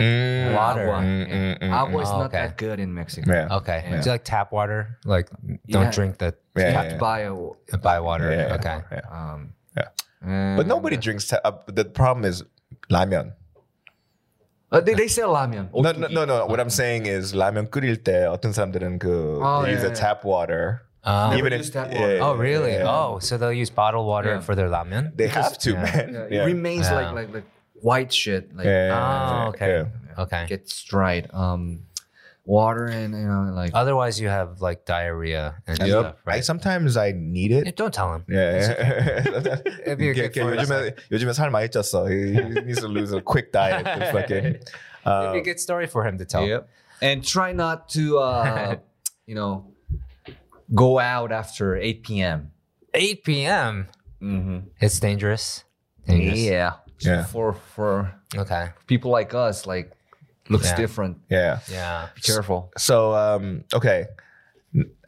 [0.00, 0.54] Mm.
[0.56, 0.80] Water.
[0.88, 0.98] Agua.
[1.04, 1.36] Mm, Yeah.
[1.36, 2.38] mm, mm, Agua is Oh, not okay.
[2.40, 3.28] that good in Mexico.
[3.32, 3.56] Yeah.
[3.60, 3.84] Okay.
[3.84, 4.00] Yeah.
[4.00, 4.96] Do you like tap water?
[5.04, 5.28] Like,
[5.68, 5.90] don't Yeah.
[5.92, 7.34] drink the You Yeah, have yeah, to buy a.
[7.36, 8.32] uh, buy water.
[8.32, 8.80] Yeah, Okay.
[8.90, 9.06] yeah.
[9.12, 9.92] Um, Yeah.
[10.24, 11.28] and- But nobody drinks.
[11.28, 12.42] Ta- uh, the problem is
[12.90, 13.34] 라면.
[14.72, 15.68] Uh, they, they sell ramen.
[15.74, 16.46] No, no, no, no.
[16.46, 19.94] What I'm saying is 라면 끓일 때 어떤 사람들은 그 Oh, they use yeah, the
[19.94, 19.94] yeah.
[19.94, 20.82] tap water.
[21.04, 21.30] Oh.
[21.30, 22.16] Never Even use if tap yeah, water.
[22.16, 22.72] yeah, Oh, really?
[22.72, 22.86] yeah.
[22.88, 24.40] Oh, so they'll use bottled water Yeah.
[24.40, 25.16] for their ramen?
[25.16, 25.82] They have to, Yeah.
[25.82, 26.06] man.
[26.12, 26.42] Yeah, Yeah.
[26.42, 26.98] It remains Yeah.
[26.98, 27.46] like like like
[27.84, 28.54] white shit.
[28.56, 29.68] Like Yeah, Oh, okay.
[29.84, 30.22] yeah.
[30.22, 30.46] Okay.
[30.48, 31.28] gets dried.
[31.32, 31.86] Um,
[32.44, 33.70] water and you know like.
[33.74, 35.88] Otherwise, you have like diarrhea and Yep.
[35.88, 36.44] stuff, I right?
[36.44, 37.76] sometimes I need Yeah, it.
[37.76, 38.24] don't tell him.
[38.28, 39.60] Yeah.
[39.86, 42.08] It'd be a 걔- good 걔 for 요즘에 요즘에 살 많이 쪘어.
[42.10, 43.84] He, he needs to lose a quick diet.
[43.86, 44.44] Just fucking.
[44.44, 44.70] It'd
[45.06, 46.44] Uh, be a good story for him to tell.
[46.46, 46.68] Yep.
[47.00, 48.76] And try not to, uh,
[49.24, 49.72] you know,
[50.74, 52.50] go out after 8 p.m.
[52.92, 53.86] 8 p.m.
[54.20, 54.58] Mm-hmm.
[54.78, 55.64] It's dangerous.
[56.06, 56.40] Dangerous.
[56.40, 56.72] Yeah.
[56.99, 57.23] Yeah.
[57.25, 58.69] For for Okay.
[58.87, 59.91] people like us, like
[60.49, 60.75] looks Yeah.
[60.77, 61.17] different.
[61.29, 61.59] yeah.
[61.69, 62.07] Yeah.
[62.15, 62.71] Be careful.
[62.77, 64.07] So um, okay,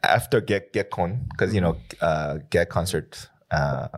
[0.02, 3.88] after Get get Gag Con, because you know uh, Gag Concert uh,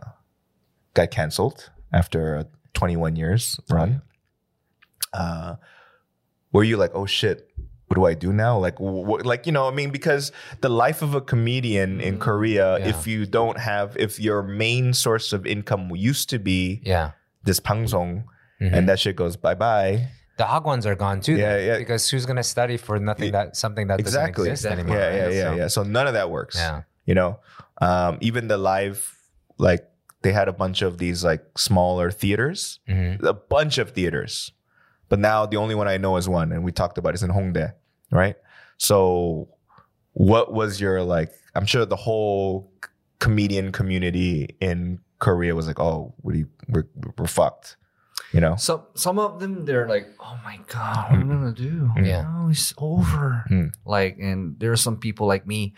[0.95, 4.03] got canceled after 21 years run.
[5.13, 5.57] Uh,
[6.53, 7.49] were you like, oh shit?
[7.89, 8.57] What do I do now?
[8.57, 10.31] Like, wh- like you know, I mean, because
[10.61, 12.87] the life of a comedian in Korea, Yeah.
[12.89, 17.11] if you don't have, if your main source of income used to be Yeah.
[17.45, 18.25] This pangsong,
[18.61, 18.73] Mhm.
[18.73, 20.09] and that shit goes bye bye.
[20.37, 21.37] The hagwons are gone too.
[21.37, 21.79] Yeah, then, yeah.
[21.79, 24.49] Because who's gonna study for nothing that something that Exactly.
[24.49, 24.81] doesn't exist Exactly.
[24.83, 24.99] anymore?
[24.99, 25.35] yeah, yeah, right?
[25.35, 25.69] yeah, So- yeah.
[25.69, 26.57] So none of that works.
[26.57, 26.83] Yeah.
[27.05, 27.41] You know,
[27.81, 29.17] um, even the live,
[29.59, 29.87] like
[30.23, 33.23] they had a bunch of these like smaller theaters, Mhm.
[33.23, 34.53] a bunch of theaters,
[35.09, 37.23] but now the only one I know is one, and we talked about it, is
[37.23, 37.73] in Hongdae,
[38.13, 38.37] right?
[38.79, 39.49] So,
[40.13, 41.33] what was your like?
[41.55, 42.71] I'm sure the whole
[43.19, 47.77] comedian community in Korea was like, "Oh, what do you, we're we're fucked,"
[48.33, 48.57] you know?
[48.57, 51.91] Some some of them they're like, oh my god, what am I gonna do?
[52.03, 52.23] Yeah.
[52.27, 53.45] no, it's over.
[53.51, 53.71] Mm.
[53.85, 55.75] Like, and there are some people like me.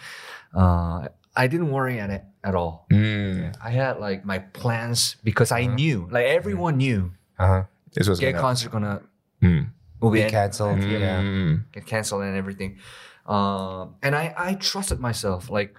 [0.55, 2.87] Uh, I didn't worry at it at all.
[2.93, 3.55] Mm.
[3.63, 5.75] I had like my plans because I Uh-huh.
[5.75, 7.65] knew, like everyone knew, Uh-huh.
[7.95, 9.03] This was get gonna- concert gonna
[9.43, 9.71] Mm.
[10.01, 10.79] will Be be canceled.
[10.85, 11.21] Yeah.
[11.21, 11.65] Mm.
[11.73, 12.79] get canceled and everything.
[13.27, 15.51] Um, and I I trusted myself.
[15.51, 15.75] Like,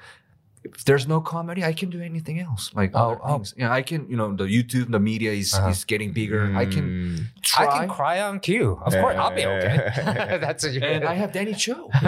[0.63, 2.71] if there's no comedy, I can do anything else.
[2.73, 3.33] Like, Oh, other oh.
[3.37, 3.53] things.
[3.57, 4.07] Yeah, I can.
[4.09, 5.69] You know, the YouTube, the media is Uh-huh.
[5.69, 6.51] is getting bigger.
[6.55, 7.17] I can Mm.
[7.41, 7.65] try.
[7.67, 8.79] I can cry on cue.
[8.81, 9.91] Of course, I'll be okay.
[10.41, 11.89] That's what you and I have Danny Cho.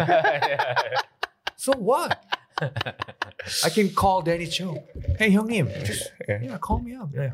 [1.57, 2.23] So what?
[2.61, 4.83] I can call Danny Cho.
[5.17, 7.09] Hey, 형님, just yeah, call me up.
[7.13, 7.33] Yeah,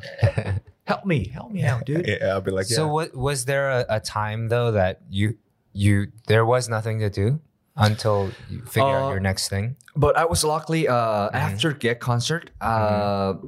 [0.85, 2.07] help me, help me out, dude.
[2.07, 5.37] Yeah, I'll be like, So what was there a, a time though that you
[5.73, 7.39] you there was nothing to do
[7.81, 9.75] until you figure uh, out your next thing?
[9.95, 11.35] But I was luckily uh, mm-hmm.
[11.35, 12.51] after Gag Concert.
[12.61, 13.47] Uh, mm-hmm.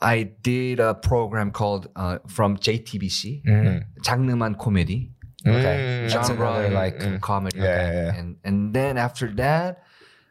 [0.00, 3.78] I did a program called uh, from JTBC, mm-hmm.
[4.04, 5.10] 장르만 코미디.
[5.40, 5.56] Mm-hmm.
[5.56, 7.58] Okay, mm, genre like comedy.
[7.58, 7.80] Yeah, okay.
[7.80, 8.20] yeah, yeah.
[8.20, 9.84] And and then after that,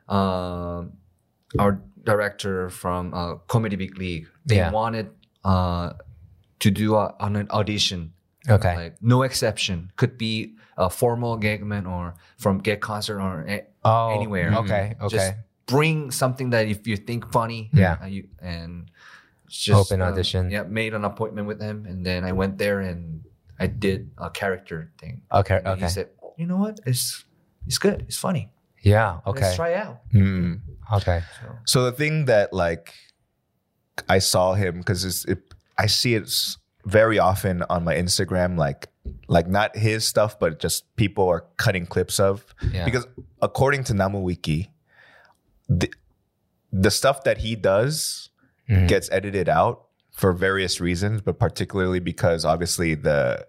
[0.07, 0.86] uh,
[1.57, 5.10] our director from uh, Comedy Big League, they wanted
[5.43, 8.14] to do a, an audition
[8.50, 8.76] Okay.
[8.76, 14.10] like no exception could be a formal gagman or from Gag Concert or a- oh,
[14.16, 14.95] anywhere Okay.
[15.02, 15.08] Okay.
[15.18, 15.34] just
[15.66, 17.97] bring something that if you think funny Yeah.
[18.02, 18.89] uh, you, and
[19.47, 20.50] just Open uh, audition.
[20.50, 23.26] yeah made an appointment with him and then i went there and
[23.60, 25.58] i did a character thing okay.
[25.58, 25.82] and Okay.
[25.86, 27.26] he said "Oh, you know what it's
[27.66, 28.50] it's good it's funny
[28.82, 29.20] yeah.
[29.28, 29.41] Okay.
[29.43, 30.62] let's try out Mm.
[30.93, 31.22] Okay.
[31.66, 32.93] So the thing that like
[34.08, 35.39] I saw him because it,
[35.78, 38.88] I see it s- very often on my Instagram, like
[39.28, 42.86] like not his stuff, but just people are cutting clips of Yeah.
[42.86, 43.06] because
[43.42, 44.70] according to NamuWiki,
[45.68, 45.92] the
[46.72, 48.30] the stuff that he does
[48.70, 48.88] Mhm.
[48.88, 53.46] gets edited out for various reasons, but particularly because obviously the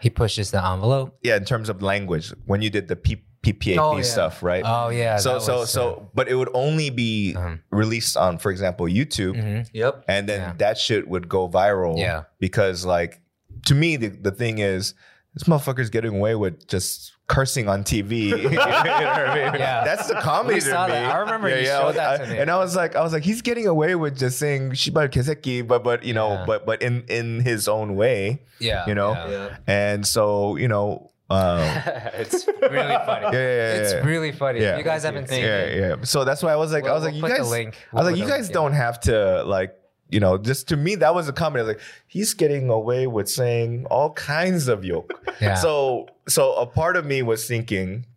[0.00, 1.16] he pushes the envelope.
[1.22, 4.02] yeah in terms of language when you did the P, PPAP Oh, yeah.
[4.02, 4.64] stuff, right?
[4.66, 5.16] Oh yeah.
[5.18, 9.38] so so was, so but it would only be Um, released on for example youtube
[9.38, 9.68] uh, mhm.
[9.72, 10.52] yep and then Yeah.
[10.58, 12.24] that shit would go viral Yeah.
[12.40, 13.20] because like
[13.66, 14.94] to me the, the thing is
[15.34, 18.12] this motherfucker's getting away with just cursing on TV.
[18.28, 19.54] you know what I mean?
[19.60, 19.82] Yeah.
[19.82, 20.70] That's the comedy to me.
[20.72, 21.10] that.
[21.10, 22.38] I remember you I showed was- that I- to me.
[22.38, 25.66] And I was like, I was like, he's getting away with just saying shibar keseki,
[25.66, 26.44] but but you know, Yeah.
[26.46, 28.84] but but in in his own way, Yeah.
[28.86, 29.12] you know.
[29.12, 29.28] yeah.
[29.30, 29.56] Yeah.
[29.66, 31.59] And so you know, um,
[32.17, 33.25] it's really funny.
[33.25, 34.05] yeah, yeah, yeah, It's yeah.
[34.05, 34.61] really funny.
[34.61, 34.77] Yeah.
[34.77, 35.79] You guys haven't seen yeah, it.
[35.79, 35.95] yeah.
[36.03, 37.51] So that's why I was like, I We'll- was like, we'll you put the guys,
[37.51, 37.75] link.
[37.75, 39.75] I was We'll like, put you the guys link, don't have to like,
[40.09, 41.61] you know, just to me that was a comedy.
[41.61, 45.13] I was like, he's getting away with saying all kinds of yoke.
[45.39, 45.53] Yeah.
[45.55, 48.07] So so a part of me was thinking,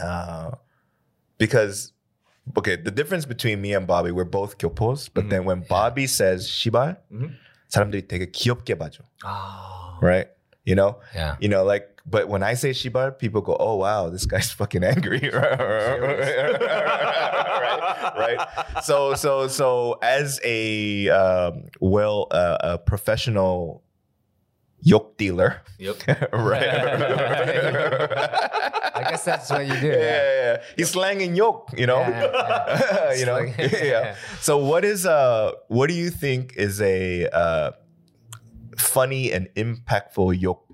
[0.00, 0.52] uh,
[1.38, 1.92] because
[2.58, 6.46] okay, the difference between me and Bobby, we're both gyopos, but then when Bobby says
[6.46, 7.34] shi발, Mhm.
[7.72, 9.98] 사람들이 되게 귀엽게 봐줘, Ah.
[10.00, 10.28] right?
[10.64, 11.36] You know, Yeah.
[11.40, 14.83] you know, like, but when I say shibar, people go, "Oh wow, this guy's fucking
[14.83, 15.99] angry." right,
[18.17, 18.83] right.
[18.83, 23.83] So, so, so, as a um, well, uh, a professional
[24.81, 25.97] yoke dealer, Yep.
[26.33, 26.63] right?
[28.95, 29.87] I guess that's what you do.
[29.87, 30.61] yeah, yeah, yeah.
[30.77, 31.99] He's slanging yoke, you know.
[31.99, 33.39] Yeah, yeah, you know,
[33.83, 34.15] yeah.
[34.41, 37.71] So, what is uh, what do you think is a uh,
[38.77, 40.65] funny and impactful yoke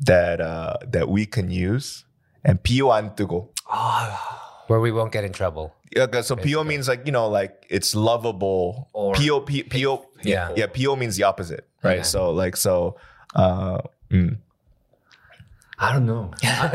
[0.00, 2.04] that uh, that we can use?
[2.44, 3.48] And pio 안 뜨고.
[3.68, 4.64] Ah.
[4.68, 5.72] Where we won't get in trouble.
[5.94, 8.88] Yeah, okay, so pio means like you know, like it's lovable.
[8.92, 10.50] Or- pio, pio, pio Yeah.
[10.56, 10.66] yeah.
[10.66, 11.98] Pio means the opposite, right?
[11.98, 12.02] Yeah.
[12.02, 12.96] So like so.
[13.34, 13.78] Uh,
[14.10, 14.38] mm.
[15.78, 16.30] I don't know.
[16.42, 16.68] I-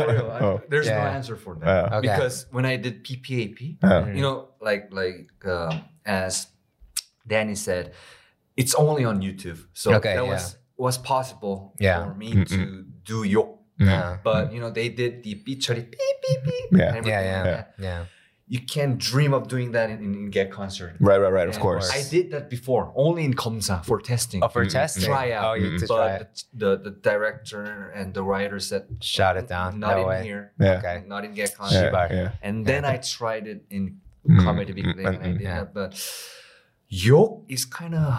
[0.00, 0.60] for real, I- Oh.
[0.68, 1.10] There's no Yeah.
[1.14, 1.66] answer for that.
[1.66, 1.96] Yeah.
[1.98, 2.08] Okay.
[2.08, 4.06] Because when I did PPAP, Yeah.
[4.08, 6.46] you know, like like um, as
[7.26, 7.92] Danny said,
[8.56, 9.60] it's only on YouTube.
[9.74, 10.30] So Okay, that yeah.
[10.30, 12.03] was was possible yeah.
[12.03, 12.47] for me Mm-mm.
[12.49, 13.59] to do yo.
[13.77, 14.17] Yeah.
[14.23, 14.55] But mm-hmm.
[14.55, 16.65] you know, they did the beat beep beep beep.
[16.71, 16.95] Yeah.
[16.95, 18.05] Yeah, yeah, yeah, yeah.
[18.47, 20.97] You can't dream of doing that in, in, Gag Concert.
[20.99, 21.49] Right, right, right.
[21.49, 21.89] Of course.
[21.91, 24.43] I did that before, only in Komsa for testing.
[24.43, 24.69] Oh, for mm-hmm.
[24.69, 25.05] testing.
[25.05, 25.45] Try out.
[25.45, 25.85] Oh, you mm-hmm.
[25.87, 29.79] but the, the, the director and the writer said shut it down.
[29.79, 30.23] Not no in way.
[30.23, 30.51] here.
[30.59, 30.77] Yeah.
[30.77, 31.03] Okay.
[31.07, 31.91] Not in Gag Concert.
[31.91, 32.31] Yeah, yeah.
[32.43, 34.75] And then I tried it in comedy mm-hmm.
[34.75, 35.07] big mm-hmm.
[35.07, 35.93] and I did that, but
[36.95, 38.13] yoke is kind of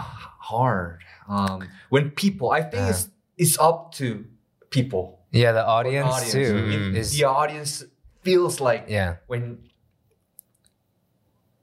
[0.52, 1.00] hard.
[1.28, 2.90] Um, when people, I think Uh.
[2.92, 4.24] it's it's up to
[4.70, 5.20] people.
[5.32, 6.32] Yeah, the audience, Audience.
[6.32, 6.96] too Mm.
[6.96, 7.84] is The audience
[8.22, 9.58] feels like yeah, when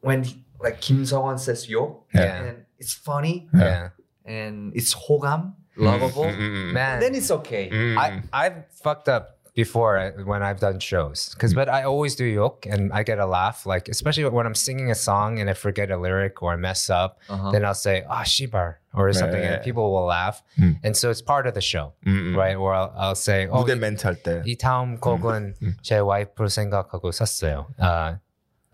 [0.02, 0.26] when
[0.62, 2.44] like Kim Sung-won says yoke, Yeah.
[2.44, 3.90] and it's funny yeah.
[4.26, 6.26] and it's hogam, lovable.
[6.26, 7.70] Mm, mm, mm, Man, Then it's okay.
[7.72, 7.98] mm.
[7.98, 12.23] I I've fucked up before uh, when I've done shows because but I always do
[12.25, 15.55] yoke and I get a laugh like especially when I'm singing a song and I
[15.55, 17.51] forget a lyric or I mess up Uh-huh.
[17.51, 19.65] then I'll say ah shibar or something right, and right.
[19.67, 20.79] people will laugh Mm.
[20.87, 22.37] and so it's part of the show Mm, mm.
[22.39, 24.43] right or I'll, I'll say oh 무대 이, 멘트 할 때.
[24.47, 28.19] 이 다음 곡은 제 와이프를 생각하고 샀어요 아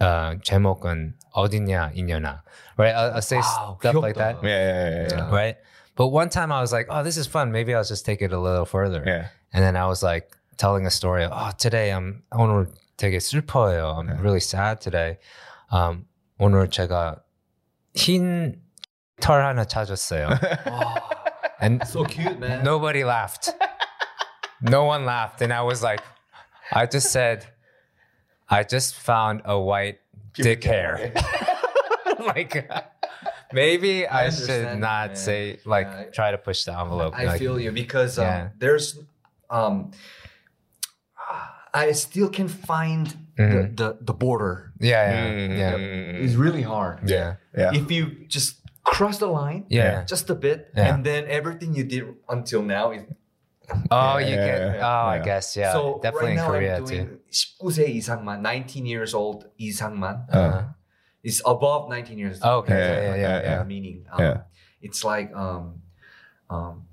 [0.00, 2.42] 어, 제목은 어디냐 이년아
[2.76, 4.44] right I'll, I'll say Wow, stuff like that 귀엽다.
[4.44, 5.30] Yeah, yeah, yeah, yeah.
[5.32, 5.56] right
[5.96, 8.32] but one time I was like oh this is fun maybe I'll just take it
[8.32, 9.32] a little further yeah.
[9.54, 11.24] and then I was like telling a story.
[11.30, 13.96] Oh, today I'm 오늘 되게 슬퍼요.
[13.98, 15.18] I'm really sad today.
[15.70, 16.06] Um,
[16.38, 17.20] 오늘 제가
[17.94, 18.60] 흰
[19.20, 20.28] 털 하나 찾았어요.
[21.60, 22.62] and So cute, man.
[22.64, 23.52] nobody laughed.
[24.60, 26.02] no one laughed, and I was like,
[26.72, 27.46] I just said,
[28.48, 29.98] I just found a white
[30.34, 31.12] dick hair.
[32.18, 32.68] like.
[33.52, 35.16] Maybe I, I should understand, not man.
[35.16, 37.14] say like Yeah, I- try to push the envelope.
[37.16, 38.48] I like, feel you because um, Yeah.
[38.58, 38.98] there's
[39.48, 39.92] um
[41.74, 43.50] I still can find Mhm.
[43.50, 44.70] the, the the border.
[44.78, 47.02] yeah, yeah, Mm, yeah, mm, It's really hard.
[47.08, 47.74] yeah, Yeah.
[47.74, 50.04] If you just cross the line yeah.
[50.06, 50.94] just a bit Yeah.
[50.94, 53.02] and then everything you did until now is
[53.90, 54.58] Oh, Yeah, you yeah, get.
[54.76, 55.24] yeah, Oh, I yeah.
[55.24, 55.72] guess yeah.
[55.72, 56.94] so definitely right now in Korea I'm too.
[56.94, 60.68] doing 19세 이상만 19 years old 이상만 Uh,
[61.24, 63.38] is above 19 years Oh, okay, Yeah, yeah, yeah, yeah.
[63.40, 64.36] yeah, uh, meaning um, Yeah.
[64.84, 65.80] it's like um
[66.52, 66.84] um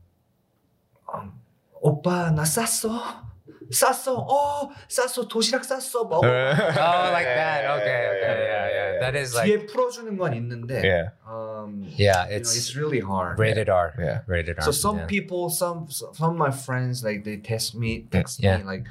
[1.12, 1.36] um
[1.84, 3.28] 오빠 나 쌌어
[3.72, 7.66] 쌌어 어 쌌어 도시락 쌌어 먹어 Oh, like that.
[7.80, 9.00] Okay, okay, yeah, yeah.
[9.00, 11.10] That is like, 뒤에 풀어주는 건 있는데 Yeah.
[11.26, 13.94] um yeah, you know, it's, it's really hard rated R.
[13.98, 14.22] Yeah.
[14.28, 14.64] rated R.
[14.66, 15.06] so some yeah.
[15.08, 18.58] people some some of my friends like they text me text Yeah.
[18.60, 18.86] me like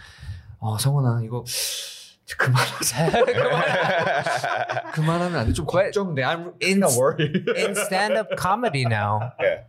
[0.62, 1.44] 어 성원아 이거
[2.36, 3.10] 그만하자
[4.94, 9.64] 그만하면 안돼 좀 But 걱정돼 I'm in- kind of worried in stand-up comedy now, Yeah.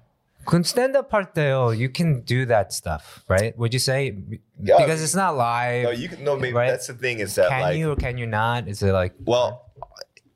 [0.46, 3.56] Kun stand up part though, you can do that stuff, right?
[3.58, 5.84] Would you say because it's not live?
[5.84, 6.24] No, you can.
[6.24, 6.70] No, maybe right?
[6.70, 8.68] that's the thing is that can like, you or can you not?
[8.68, 9.72] Is it like well,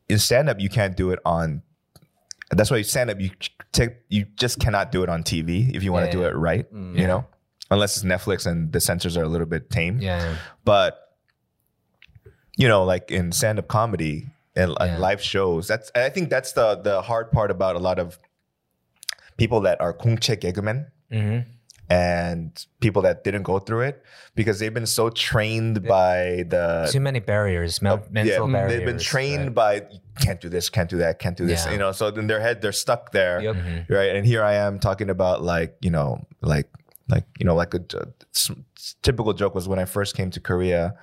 [0.08, 1.62] in stand up you can't do it on.
[2.50, 3.30] That's why you stand up you
[3.72, 6.36] take you just cannot do it on TV if you want to yeah, do it
[6.36, 6.72] right.
[6.74, 7.24] Mm, you know,
[7.70, 10.00] unless it's Netflix and the censors are a little bit tame.
[10.00, 11.14] Yeah, but
[12.56, 16.52] you know, like in stand up comedy and, and live shows, that's I think that's
[16.52, 18.18] the the hard part about a lot of
[19.39, 21.39] people that are 공채 개그men hmm
[21.87, 24.01] and people that didn't go through it
[24.33, 28.71] because they've been so trained by the Too many barriers, men- mental yeah, barriers.
[28.73, 29.85] they've been trained right?
[29.85, 31.65] by can't do this, can't do that, can't do this.
[31.65, 31.73] Yeah.
[31.73, 33.55] You know, so in their head they're stuck there, Yep.
[33.55, 33.89] Mhm.
[33.89, 34.15] right?
[34.15, 36.69] And here I am talking about like you know, like
[37.07, 38.49] like you know, like a, a s-
[39.05, 40.95] typical joke was when I first came to Korea,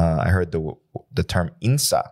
[0.00, 0.60] uh, I heard the
[1.12, 2.08] the term insa,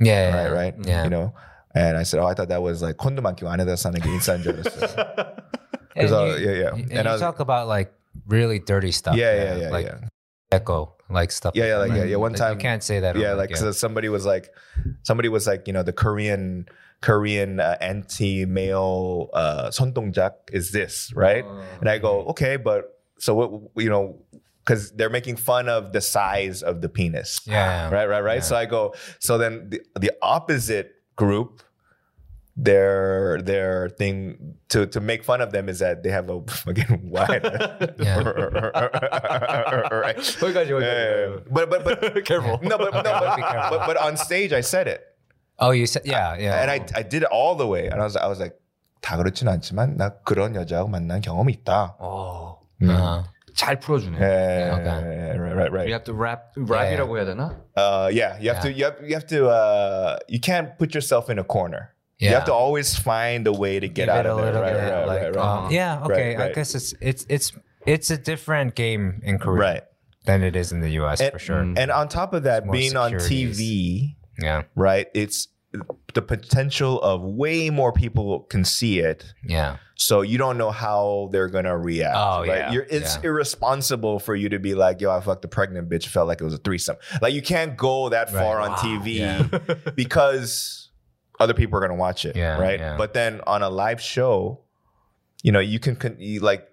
[0.00, 1.04] Yeah, right, right, Yeah.
[1.04, 1.32] you know.
[1.74, 4.42] And I said, oh, I thought that was like 콘도만 끼고 안에다 사는 게 인사인
[4.42, 5.36] 줄 알았어요.
[5.96, 6.68] And 'Cause, uh, you, yeah, yeah.
[6.74, 7.92] And, And you I was- talk about like
[8.26, 9.14] really dirty stuff.
[9.16, 10.08] yeah, there, yeah, yeah, like yeah.
[10.50, 11.52] echo, like stuff.
[11.54, 12.16] Yeah, yeah, like, yeah, yeah.
[12.16, 13.16] One Like, time- you can't say that.
[13.16, 13.60] yeah over like again.
[13.60, 14.48] so somebody was like
[15.04, 16.66] somebody was like you know the korean
[17.00, 17.76] korean uh,
[18.32, 21.44] anti-male uh sontongjak is this right
[21.80, 24.18] and i go okay but so what you know
[24.64, 28.50] because they're making fun of the size of the penis yeah, right right right Yeah.
[28.50, 31.62] so i go so then the, the opposite group
[32.56, 37.10] their their thing to to make fun of them is that they have a fucking
[37.10, 37.44] wide
[39.92, 41.38] right 거기까지 yeah, yeah, yeah.
[41.50, 42.58] but but but Careful.
[42.62, 43.78] no but no but, Be careful.
[43.78, 45.04] but but on stage I said it
[45.60, 46.62] Oh, you said yeah, yeah.
[46.62, 48.54] and I I did it all the way and I was I was like
[49.00, 51.96] 다 그렇진 않지만 나 그런 여자하고 만난 경험이 있다.
[51.98, 53.24] 어, uh-huh.
[53.54, 54.18] 잘 풀어주네.
[54.18, 55.38] Yeah, okay.
[55.38, 55.86] right, right, right.
[55.88, 57.56] You have to rap, rap이라고 해야 되나?
[57.76, 58.60] Uh, yeah, you have Yeah.
[58.62, 61.94] to, you have, you have to, uh, you can't put yourself in a corner.
[62.20, 62.30] yeah.
[62.30, 64.52] You have to always find a way to get Give out it of a there.
[64.52, 65.64] little Right, bit, right, like, right, right.
[65.66, 66.34] um, yeah, okay.
[66.34, 66.54] Right, I right.
[66.54, 67.52] guess it's it's it's
[67.86, 69.82] it's a different game in Korea Right.
[70.26, 71.62] than it is in the US And- for sure.
[71.62, 71.78] Mm.
[71.78, 73.58] And on top of that, more being on securities.
[73.58, 75.06] TV, Yeah, right?
[75.14, 75.48] It's
[76.13, 79.25] the potential of way more people can see it.
[79.43, 82.15] yeah, So you don't know how they're gonna react.
[82.17, 82.47] Oh, right?
[82.47, 83.29] yeah, You're, it's yeah.
[83.29, 86.43] irresponsible for you to be like, "Yo, I fucked a pregnant bitch." Felt like it
[86.43, 86.97] was a threesome.
[87.21, 88.39] Like you can't go that Right.
[88.43, 89.47] far on TV yeah.
[89.95, 90.89] because
[91.39, 92.79] other people are gonna watch it, Yeah, right?
[92.79, 92.95] yeah.
[92.97, 94.61] But then on a live show,
[95.41, 96.67] you know, you can con- you, like.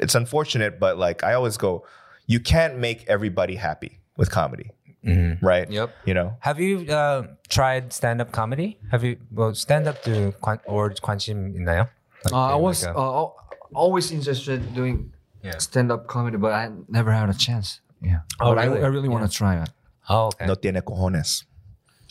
[0.00, 1.86] It's unfortunate, but like I always go,
[2.26, 4.70] you can't make everybody happy with comedy,
[5.05, 5.39] Mhm.
[5.41, 5.69] right?
[5.71, 5.89] Yep.
[6.05, 8.77] You know, Have you uh, tried stand up comedy?
[8.91, 11.87] Have you well stand up to 관, or 관심 있나요?
[12.25, 13.35] Like, Uh, I like was a- uh, al-
[13.73, 14.97] always interested in doing
[15.41, 15.55] Yeah.
[15.57, 17.79] stand-up comedy, but I never had a chance.
[18.03, 18.27] Yeah.
[18.43, 18.83] Oh, but really?
[18.83, 19.71] I, I really want to try it.
[20.11, 20.43] oh okay.
[20.45, 21.45] no tiene cojones.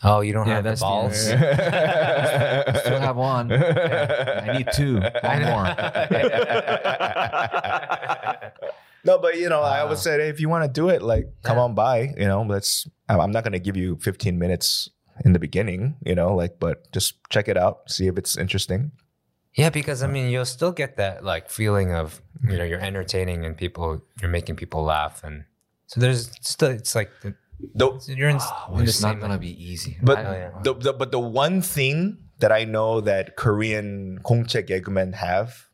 [0.01, 1.19] Oh, you don't Yeah, have the that's the- balls.
[2.87, 3.53] Still have one.
[3.53, 4.97] I need two.
[5.03, 5.67] One more.
[9.06, 11.02] No, but you know, uh, I always said, hey, if you want to do it,
[11.02, 11.64] like, come yeah.
[11.64, 12.14] on by.
[12.18, 12.88] You know, let's.
[13.10, 14.90] I'm not going to give you 15 minutes
[15.26, 15.98] in the beginning.
[16.06, 18.92] You know, like, but just check it out, see if it's interesting.
[19.56, 23.46] Yeah, because I mean, you'll still get that like feeling of you know you're entertaining
[23.46, 25.46] and people you're making people laugh, and
[25.86, 27.36] so there's still it's like the,
[27.76, 29.98] the you're in, oh, in it's not gonna be easy.
[30.02, 35.14] But oh, the, the, but the one thing that I know that Korean Kongche gegumen
[35.14, 35.68] have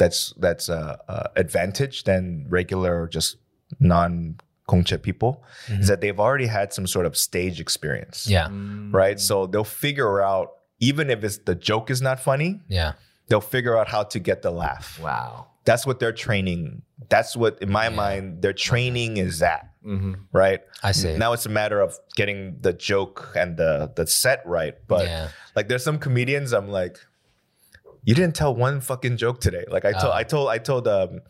[0.00, 3.36] that's that's a, a advantage than regular just
[3.78, 4.36] non
[4.68, 8.26] 공책 people is that they've already had some sort of stage experience.
[8.26, 8.92] yeah, Mm.
[8.94, 9.18] Right.
[9.20, 10.48] So they'll figure out
[10.80, 12.92] even if it's the joke is not funny, yeah,
[13.28, 14.98] they'll figure out how to get the laugh.
[15.02, 15.46] Wow.
[15.68, 16.82] That's what they're training.
[17.10, 17.96] That's what in my Yeah.
[18.04, 20.14] mind their training is that, Mm-hmm.
[20.32, 20.60] right?
[20.82, 21.16] I see.
[21.18, 24.74] Now it's a matter of getting the joke and the the set right.
[24.88, 26.96] But yeah, like there's some comedians I'm like
[28.04, 29.64] you didn't tell one fucking joke today.
[29.68, 30.16] Like I told, uh.
[30.16, 31.20] I told, I told, um,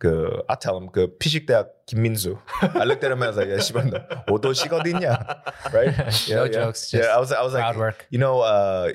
[0.00, 2.38] tell 아타움 그 피식대학 Kim Min-su.
[2.62, 5.72] I looked at him and I was like, yeah, 너 오도식 어딨냐?
[5.72, 5.94] Right?
[6.26, 6.52] Yeah, no yeah.
[6.52, 6.92] jokes.
[6.92, 8.06] yeah, I was, I was like, work.
[8.10, 8.92] you know, uh,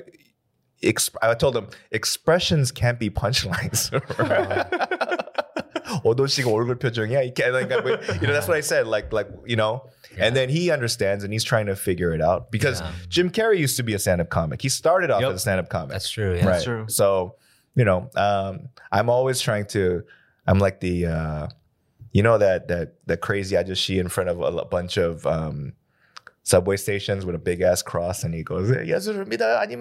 [0.82, 3.90] exp- I told him expressions can't be punchlines.
[6.04, 7.20] 오도식 얼굴 표정이야.
[7.52, 8.86] Like, you know, that's what I said.
[8.86, 9.88] Like, like you know.
[10.18, 12.92] And then he understands and he's trying to figure it out because yeah.
[13.08, 14.62] Jim Carrey used to be a stand up comic.
[14.62, 15.30] He started off yep.
[15.30, 15.90] as a stand up comic.
[15.90, 16.34] That's true.
[16.34, 16.44] Yeah.
[16.44, 16.52] Right?
[16.52, 16.86] That's true.
[16.88, 17.36] So,
[17.74, 20.04] you know, um, I'm always trying to,
[20.46, 21.48] I'm like the, uh,
[22.12, 25.26] you know, that, that, that crazy I just see in front of a bunch of,
[25.26, 25.74] um,
[26.46, 29.80] subway stations with a big ass cross and he goes, Yasumida I'm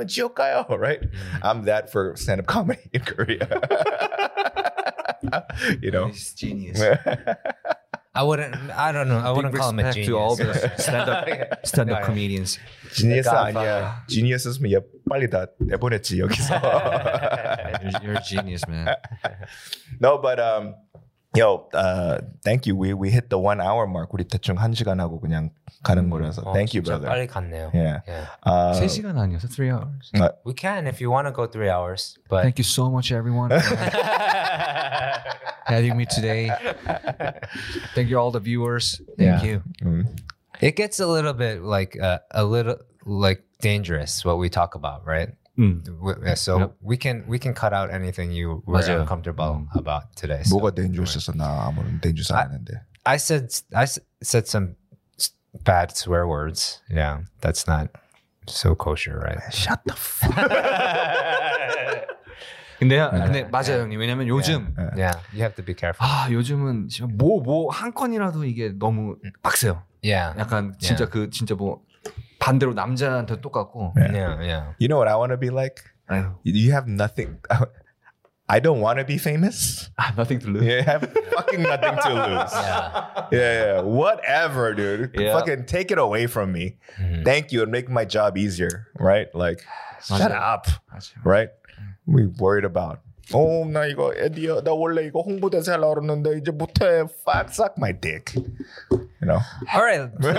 [0.80, 1.00] right?
[1.00, 1.38] Mm-hmm.
[1.44, 3.48] I'm that for stand up comedy in Korea.
[5.82, 6.08] you know?
[6.08, 6.80] He's genius.
[8.15, 8.55] I wouldn't.
[8.71, 9.19] I don't know.
[9.19, 10.09] I Big wouldn't call him a respect genius.
[10.09, 11.27] to all the stand-up
[11.67, 12.07] stand-up Yeah.
[12.07, 12.59] comedians.
[12.93, 13.59] 지니어스 Godfather.
[13.61, 14.05] 아니야.
[14.09, 14.79] 지니어스면 얘
[15.09, 16.55] 빨리 다 내보냈지 여기서.
[16.55, 18.97] You're, you're a genius, man.
[20.01, 20.75] no, but um,
[21.35, 22.75] yo, uh, thank you.
[22.77, 24.11] We we hit the one hour mark.
[24.13, 25.51] 우리 대충 한 시간 하고 그냥
[25.85, 26.43] 가는 거라서.
[26.43, 27.09] 어, Thank you, 진짜 brother.
[27.09, 27.71] 빨리 갔네요.
[27.73, 28.01] Yeah.
[28.07, 28.27] Yeah.
[28.43, 29.49] Uh, 3시간 아니었어?
[29.49, 30.11] 3 hours.
[30.45, 33.51] We can if you want to go three hours, but Thank you so much, everyone,
[33.51, 33.77] for
[35.65, 36.51] having me today.
[37.95, 39.01] Thank you, all the viewers.
[39.17, 39.45] Thank Yeah.
[39.45, 39.63] you.
[39.83, 40.05] mm,
[40.61, 42.77] it gets a little bit like uh, a little
[43.07, 45.31] like dangerous what we talk about, right?
[45.59, 45.83] 음.
[45.85, 46.71] W- yeah, So Yep.
[46.81, 49.01] we can we can cut out anything you were 맞아요.
[49.05, 50.43] uncomfortable about today.
[50.45, 51.33] So 뭐가 dangerous였어?
[51.37, 52.81] 나 아무런 dangerous 안 했는데.
[53.05, 54.77] I said I s- said some
[55.19, 55.33] s-
[55.65, 56.81] bad swear words.
[56.89, 57.91] Yeah, that's not
[58.49, 59.41] so kosher, right?
[59.53, 60.37] Shut the fuck.
[62.79, 63.99] 근데요, 근데 맞아요, 형님.
[64.01, 66.01] 왜냐면 요즘 Yeah, you have to be careful.
[66.01, 66.89] 아 요즘은
[67.19, 69.83] 뭐뭐 한 건이라도 이게 너무 빡세요.
[70.03, 71.11] Yeah, 약간 진짜 Yeah.
[71.13, 71.83] 그 진짜 뭐
[72.45, 73.93] 반대로 남자한테 똑같고.
[73.97, 74.73] yeah, yeah.
[74.79, 75.83] You know what I want to be like?
[76.09, 77.39] 아유, You have nothing.
[78.49, 79.91] I don't want to be famous.
[79.97, 80.65] 아, nothing to lose.
[80.65, 82.51] You have fucking nothing to lose.
[82.51, 83.29] Yeah.
[83.31, 83.81] Yeah, yeah.
[83.83, 85.15] Whatever, dude.
[85.15, 85.39] Yeah.
[85.39, 86.75] Fucking take it away from me.
[86.99, 87.25] Mhm.
[87.25, 89.29] Thank you and make my job easier, right?
[89.35, 89.63] Like,
[90.03, 90.35] shut 맞아요.
[90.35, 91.23] up, 맞아요.
[91.23, 91.51] right?
[92.07, 92.99] We worried about.
[93.34, 96.02] 어, 이거 에디어, 나 원래 이거 홍보대사 하려고
[96.38, 97.06] 이제 못해.
[97.26, 98.36] Fuck, suck my dick.
[98.92, 99.40] You know.
[99.74, 100.12] All right.
[100.22, 100.34] So,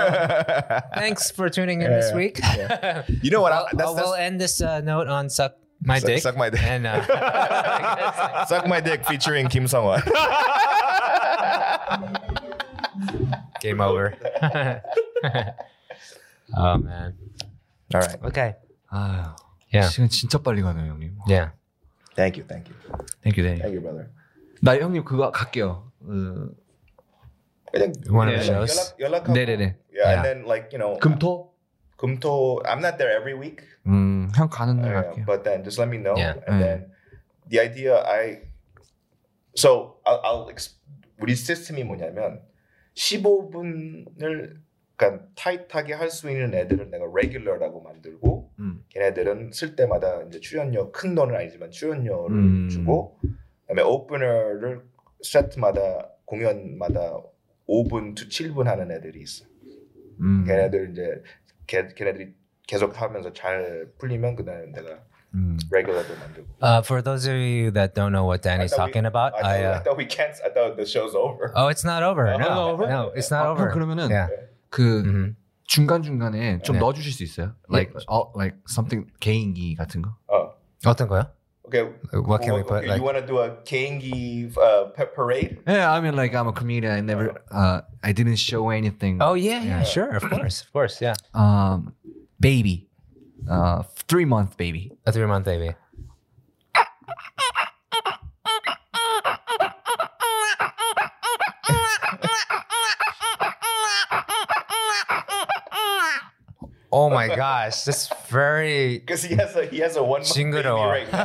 [0.94, 2.38] thanks for tuning in yeah, this week.
[2.38, 3.02] Yeah.
[3.22, 3.52] You know what?
[3.52, 6.22] I'll, that's, that's, we'll end this uh, note on suck my suck, dick.
[6.22, 6.62] Suck my dick.
[6.62, 10.02] And, uh, suck my dick featuring Kim Sung Won
[13.60, 14.14] Game over.
[16.56, 17.14] oh man.
[17.94, 18.24] All right.
[18.24, 18.54] Okay.
[18.92, 19.34] Ah,
[19.72, 19.88] yeah.
[19.88, 21.18] 시간 진짜 빨리 가네요, 형님.
[21.26, 21.55] Yeah.
[22.16, 22.44] Thank you.
[22.48, 22.76] Thank you.
[23.22, 23.58] 땡큐, 땡.
[23.60, 24.08] Thank you, brother.
[24.62, 25.92] 나 형님 그거 갈게요.
[26.00, 26.48] 어,
[27.72, 28.40] 그냥 One of Yeah.
[28.40, 28.94] the shows.
[28.98, 29.32] 연락, 연락하고.
[29.34, 29.62] 네네네.
[29.92, 30.12] Yeah, Yeah.
[30.16, 31.52] and then like you know, 금토?
[31.98, 32.62] 금토.
[32.64, 33.62] I'm not there every week.
[33.86, 35.24] 음, 형 가는 날 Uh, 갈게요.
[35.26, 36.16] but then just let me know.
[36.16, 36.40] Yeah.
[36.48, 36.60] And Mm.
[36.60, 36.78] then
[37.48, 38.48] the idea I
[39.54, 40.48] so I'll, I'll
[41.20, 42.40] 우리 시스템이 뭐냐면
[42.94, 44.56] 15분을
[44.96, 48.82] 그러니까 타이트하게 할 수 있는 애들은 내가 레귤러라고 만들고 음.
[48.88, 52.68] 걔네들은 쓸 때마다 이제 출연료 큰 돈은 아니지만 출연료를 음.
[52.70, 53.18] 주고
[53.66, 54.82] 그다음에 오프너를
[55.22, 57.20] 세트마다 공연마다
[57.68, 59.44] 5분 to 7분 하는 애들이 있어.
[60.20, 60.44] 음.
[60.46, 61.22] 걔네들 이제
[61.66, 62.34] 걔, 걔네들이
[62.66, 65.00] 계속 하면서 잘 풀리면 그다음에 내가
[65.34, 65.58] 음.
[65.70, 66.48] 만들고.
[66.62, 69.42] Uh, for those of you that don't know what Danny's I talking we, about, I
[69.42, 70.32] thought, I, I uh, thought we can't.
[70.42, 71.52] I thought the show's over.
[71.54, 72.26] oh, it's not over.
[72.28, 72.86] Oh, no, over?
[72.88, 73.68] no, it's not 아, over.
[73.68, 74.28] 형 그러면은 Yeah.
[74.69, 75.35] 그 Mhm.
[75.65, 76.79] 중간 중간에 좀 네.
[76.79, 77.55] 넣어주실 수 있어요?
[77.69, 80.15] Like, 어, like something 개인기 같은 거?
[80.27, 80.51] Oh,
[80.85, 81.27] 어떤 거요?
[81.65, 81.87] okay.
[82.11, 82.83] What can we put?
[82.83, 85.59] Okay, Like, you want to do a Kangi uh, pe- parade?
[85.65, 86.91] Yeah, I mean, like I'm a comedian.
[86.91, 89.19] I never, uh, I didn't show anything.
[89.21, 91.15] oh yeah, yeah, sure, of course, of course, yeah.
[91.33, 91.93] Um,
[92.39, 92.89] baby,
[93.47, 94.91] uh, three month baby.
[95.05, 95.71] A three month baby.
[106.95, 110.51] Oh my gosh, that's very Because he has a he has a one month baby
[110.51, 110.91] 징그러워.
[110.91, 111.23] right now.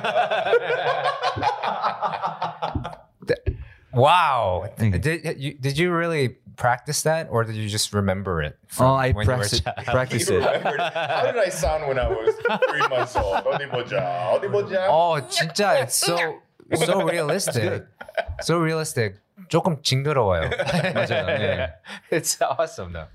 [3.92, 4.68] wow.
[4.76, 5.00] Thank you.
[5.00, 8.56] Did you did you really practice that, or did you just remember it?
[8.68, 9.86] from Oh, I when you were a practice, child?
[9.86, 10.46] practice You it.
[10.46, 10.80] remembered.
[10.80, 12.34] How did I sound when I was
[12.70, 13.44] three months old?
[13.44, 14.30] 어디 보자.
[14.38, 14.86] 어디 보자.
[14.88, 16.16] Oh, 진짜 it's so
[16.74, 17.84] so realistic.
[18.42, 19.16] So realistic.
[19.48, 20.48] 조금 징그러워요.
[20.94, 21.26] 맞아요.
[21.26, 21.70] 네.
[22.10, 23.06] It's awesome though.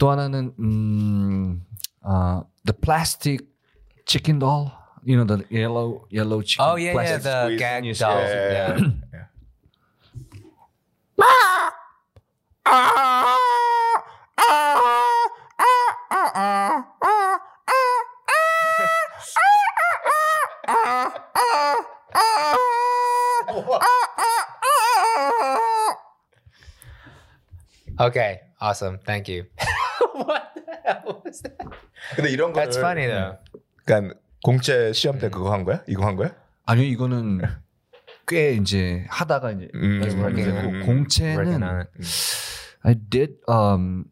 [0.00, 1.62] 또 하나는 음,
[2.04, 3.40] uh, the plastic
[4.06, 4.72] chicken doll.
[5.04, 6.66] You know the yellow yellow chicken.
[6.66, 8.28] Oh yeah, yeah, plastic the squeeze gag and you- dolls.
[8.28, 8.76] yeah, Yeah.
[9.14, 9.26] yeah,
[27.98, 28.98] Okay, awesome.
[29.04, 29.46] Thank you.
[31.05, 31.57] What was that?
[32.15, 33.37] 근데 이런 거 That's funny though.
[33.85, 35.83] 그러니까 공채 시험 때 그거 한 거야?
[35.87, 36.35] 이거 한 거야?
[36.65, 37.41] 아니요 이거는
[38.27, 41.91] 꽤 이제 하다가 이제 음, 연습하게 음, 되고 음, 공채는 Working on it.
[42.83, 44.05] I did um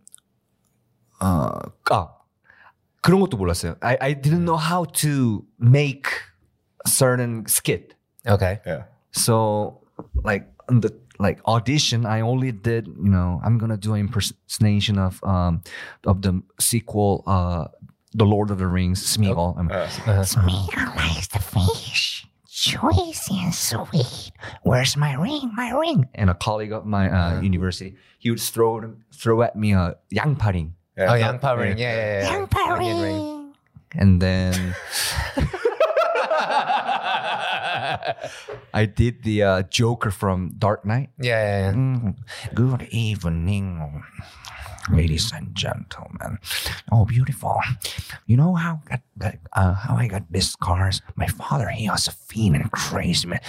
[1.22, 2.10] uh 아
[3.02, 3.76] 그런 것도 몰랐어요.
[3.82, 6.10] I I didn't know how to make
[6.86, 7.96] a certain skit.
[8.28, 8.60] Okay.
[8.66, 8.84] Yeah.
[9.12, 9.82] So
[10.24, 14.98] like on the like audition, I only did you know I'm gonna do an impersonation
[14.98, 15.62] of um
[16.06, 17.68] of the sequel uh
[18.14, 19.56] the Lord of the Rings Smeagol.
[19.58, 22.26] Oh, uh, uh, Smeagol likes the fish.
[22.48, 24.32] Choice and sweet.
[24.64, 25.52] Where's my ring?
[25.56, 26.10] My ring.
[26.16, 27.42] And a colleague of my uh, uh-huh.
[27.42, 30.76] university, he would throw throw at me a yangpa ring.
[30.98, 31.14] Yeah.
[31.14, 31.78] Oh, yangpa ring.
[31.78, 32.32] Yeah, yeah, yeah.
[32.32, 32.46] yeah.
[32.48, 33.54] Yangpa ring.
[33.94, 34.76] And then
[37.89, 41.11] I did the uh, Joker from Dark Knight.
[41.19, 41.73] Yeah, yeah, yeah.
[41.73, 42.17] Mm,
[42.55, 44.03] Good evening,
[44.93, 46.39] ladies and gentlemen.
[46.93, 47.61] Oh, beautiful.
[48.27, 51.01] You know how got that, uh, how I got these scars?
[51.17, 53.41] My father, he was a fiend and crazy man.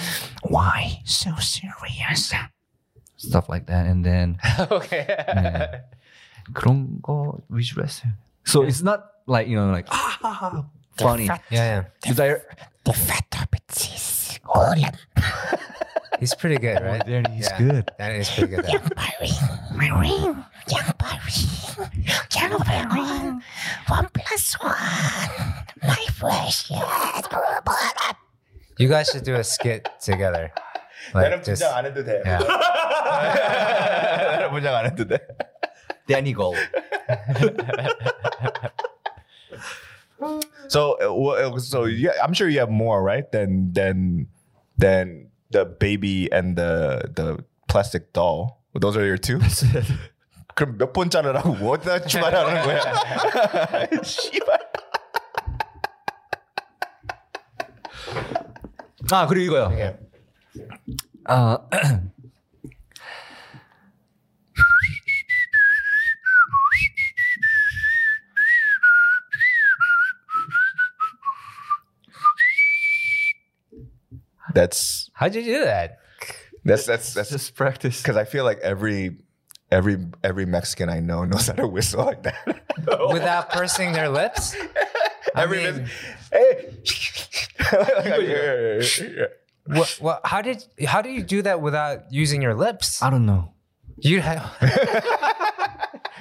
[0.43, 2.32] Why so serious?
[3.18, 4.38] Stuff like that, and then
[4.72, 5.82] okay.
[6.54, 8.12] 그런 거 위주로 했어요.
[8.43, 10.64] So it's not like you know like ah
[11.00, 11.26] funny.
[11.28, 11.84] fat, Yeah, yeah.
[12.14, 12.41] Did I-
[12.84, 13.59] the fat rabbits.
[14.50, 14.78] All of
[16.20, 17.04] He's pretty good, right?
[17.06, 17.58] then he's Yeah.
[17.60, 17.91] good.
[18.00, 18.64] That is pretty good.
[18.72, 19.32] young Barry,
[19.76, 20.32] my ring,
[20.72, 21.36] young Barry,
[22.32, 23.04] young Barry,
[23.91, 24.80] one plus one,
[25.84, 26.72] my precious.
[28.78, 30.52] You guys should do a skit together.
[31.14, 32.24] Like 나는 just 분장 안 해도 돼.
[32.26, 32.39] yeah.
[34.39, 35.20] 나는 분장 안 해도 돼.
[36.08, 36.58] Danny Gold.
[40.68, 43.30] So, uh, wha- so yeah, I'm sure you have more, right?
[43.32, 44.28] Than than
[44.80, 48.62] than the baby and the the plastic doll.
[48.74, 49.39] Those are your two.
[50.56, 52.82] 그럼 몇 번 자르라고 뭐다 추가하는 거야?
[54.04, 54.60] 씨발.
[59.12, 59.68] 아 그리고 이거요.
[59.70, 59.98] Yeah.
[61.28, 61.60] 아
[74.55, 75.99] That's How'd you do that?
[76.65, 78.03] that's that's that's just practice.
[78.03, 79.17] because I feel like every
[79.71, 82.61] every every Mexican I know knows how to whistle like that.
[83.13, 84.55] Without pursing their lips?
[85.35, 85.87] I every mean-
[86.33, 86.75] hey.
[87.73, 89.25] Yeah, yeah, yeah.
[89.67, 93.01] What, what, how did how do you do that without using your lips?
[93.03, 93.53] I don't know.
[93.99, 94.51] You have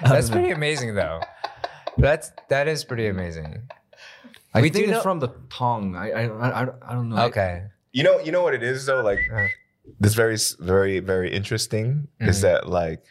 [0.04, 1.22] That's pretty amazing though.
[1.98, 3.64] That's that is pretty amazing.
[4.54, 5.96] I We think do it's know- from the tongue.
[5.96, 7.24] I I I, I don't know.
[7.26, 7.64] Okay.
[7.93, 9.03] You know, you know what it is though.
[9.03, 9.47] Like Uh.
[10.01, 12.43] this, very, very, very interesting is Mhm.
[12.43, 13.05] that like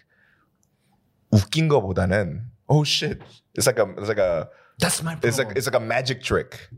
[1.32, 3.22] 웃긴 거보다는 oh shit,
[3.56, 4.50] it's like a, it's like a,
[4.80, 5.30] That's my problem.
[5.30, 6.70] it's like, it's like a magic trick.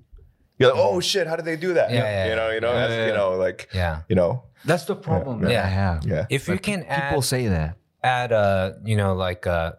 [0.60, 1.92] You're like, oh shit, how did they do that?
[1.92, 4.02] Yeah, yeah, you know, you know, Yeah, that's, yeah, you know, like, Yeah.
[4.08, 5.64] you know, That's the problem that Yeah.
[5.64, 6.06] I have.
[6.06, 6.26] yeah.
[6.30, 7.76] If you can People add say that.
[8.04, 9.78] add a you know like a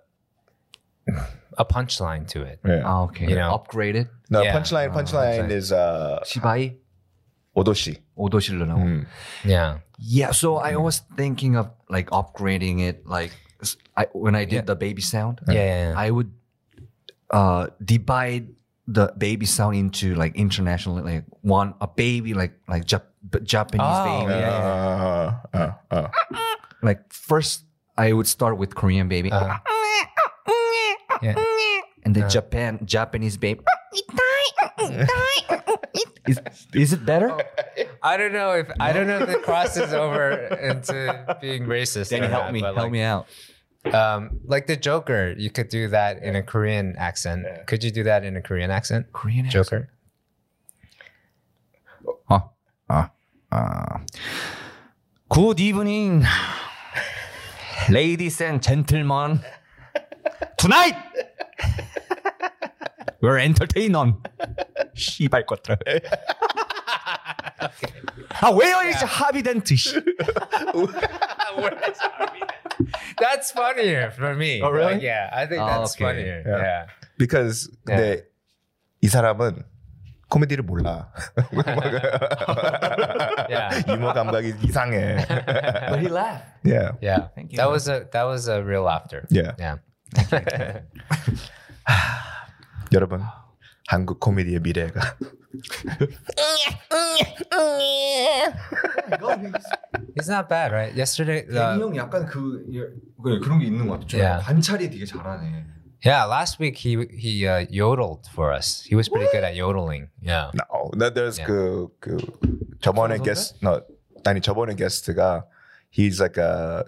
[1.59, 2.59] a punchline to it.
[2.65, 2.83] yeah.
[2.85, 3.27] Ah, okay.
[3.27, 3.51] You know.
[3.57, 4.09] upgraded.
[4.31, 4.53] No, Yeah.
[4.55, 5.51] punchline, Oh, punchline punchline.
[5.51, 6.77] is uh, 시바이
[7.55, 8.03] 오도시.
[8.15, 8.79] 오도실로 나오.
[8.79, 9.07] Mm.
[9.45, 9.79] Yeah.
[9.99, 13.07] Yeah, so I was thinking of like upgrading it.
[13.09, 13.33] Like
[13.63, 14.69] s- I, when I did Yeah.
[14.69, 15.55] the baby sound, Yeah.
[15.55, 15.95] yeah, yeah.
[15.97, 16.31] I would
[17.33, 18.53] uh, divide
[18.87, 24.05] the baby sound into like international, like one a baby, like like Jap- Japanese Oh,
[24.05, 24.37] baby.
[24.37, 24.53] yeah.
[24.53, 26.09] Uh, uh, uh.
[26.85, 27.65] Like first,
[27.97, 29.57] I would start with Korean baby, Uh,
[31.25, 31.35] yeah.
[32.04, 33.62] and the Japan Japanese baby.
[36.28, 36.40] is,
[36.74, 37.32] is it better?
[37.32, 37.40] Oh.
[38.04, 42.10] I don't know if I don't know if it crosses over into being racist.
[42.10, 43.28] Danny, help not, me, help like, me out.
[43.92, 47.46] Um, like the Joker, you could do that in a Korean accent.
[47.46, 47.64] Yeah.
[47.64, 49.12] Could you do that in a Korean accent?
[49.12, 49.90] Korean Joker.
[52.30, 52.52] Accent.
[52.92, 53.08] Uh,
[53.52, 54.00] uh.
[55.30, 56.26] Good evening,
[57.90, 59.40] ladies and gentlemen.
[60.58, 60.96] Tonight.
[63.21, 64.15] we're entertaining.
[64.95, 65.77] 씨발 것들.
[68.41, 69.97] 아 왜요 이제 합의된트 씨.
[73.19, 74.61] That's funnier for me.
[74.63, 74.95] Oh, really?
[74.95, 76.05] Like, yeah, I think Oh, that's okay.
[76.05, 76.43] funnier.
[76.47, 76.59] Yeah.
[76.59, 76.87] Yeah.
[77.19, 77.97] Because Yeah.
[77.97, 78.23] 근데
[79.03, 79.65] 이 사람은
[80.29, 81.09] 코미디를 몰라.
[83.49, 83.71] Yeah.
[83.89, 85.25] 유머 감각이 이상해.
[85.89, 86.45] But he laughed.
[86.65, 86.93] yeah.
[87.01, 87.29] Yeah.
[87.35, 87.57] Thank you.
[87.59, 89.25] That was a that was a real laughter.
[89.31, 89.53] Yeah.
[89.59, 89.77] Yeah.
[92.93, 93.23] 여러분
[93.89, 95.01] 한국 코미디의 미래가
[100.15, 100.95] He's not bad, right?
[100.95, 102.65] Yesterday, 대니 uh, 형 약간 그
[103.23, 104.07] 그- 그런 게 있는 것 같아.
[104.07, 104.43] 좀 Yeah.
[104.45, 105.65] 관찰이 되게 잘하네.
[106.05, 108.83] yeah, last week he he uh, yodeled for us.
[108.87, 110.09] He was pretty good at yodeling.
[110.23, 110.51] Yeah.
[110.55, 111.47] no, no there's Yeah.
[111.47, 112.17] 그, 그
[112.81, 113.81] 저번에 선수 게스트 no
[114.25, 115.45] 아니 저번에 게스트가
[115.91, 116.85] he's like a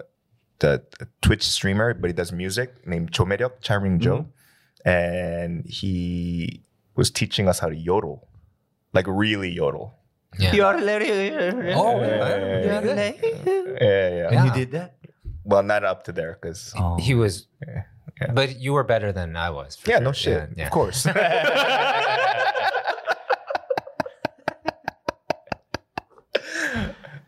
[0.60, 0.82] the
[1.22, 4.26] Twitch streamer but he does music named 조매력 Charming Joe
[4.85, 6.61] and he
[6.95, 8.27] was teaching us how to yodel
[8.93, 9.95] like really yodel
[10.39, 10.51] Yeah.
[10.55, 12.81] Oh, yeah, yeah.
[12.81, 13.13] yeah
[13.81, 14.45] yeah, Yeah.
[14.45, 14.95] you did that?
[15.43, 16.97] well not up to there because Oh.
[16.97, 17.83] He was, yeah.
[18.33, 19.77] but you were better than I was.
[19.87, 20.03] yeah sure.
[20.03, 20.65] no shit Yeah, yeah.
[20.65, 21.05] of course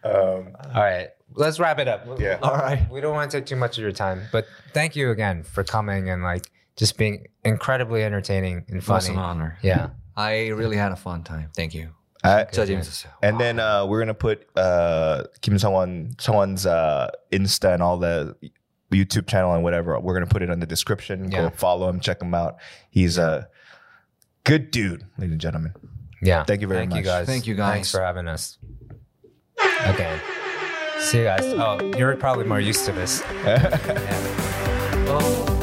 [0.04, 2.06] um, All right, let's wrap it up.
[2.20, 2.90] yeah All right.
[2.90, 5.64] We don't want to take too much of your time, but thank you again for
[5.64, 9.17] coming and like just being incredibly entertaining and It was funny.
[9.17, 9.59] an honor.
[9.63, 9.91] Yeah.
[10.17, 11.51] I really had a fun time.
[11.55, 11.91] Thank you.
[12.23, 13.11] I- 진짜 재밌었어요.
[13.23, 18.37] And then uh, we're gonna put uh, Kim Sungwon Sungwon's uh, Insta and all the
[18.93, 19.99] YouTube channel and whatever.
[20.01, 21.31] We're gonna put it in the description.
[21.31, 21.49] Yeah.
[21.49, 22.57] Go follow him, check him out.
[22.91, 23.49] He's a
[24.45, 25.73] good dude, ladies and gentlemen.
[26.21, 26.45] Yeah.
[26.45, 26.99] Thank you very Thank much.
[26.99, 27.27] you guys.
[27.27, 27.99] Thank you, Thanks guys.
[27.99, 28.59] for having us.
[29.89, 30.21] Okay.
[30.99, 31.41] See you guys.
[31.45, 33.23] Oh, you're probably more used to this.
[33.45, 33.79] Yeah.
[35.09, 35.54] Oh.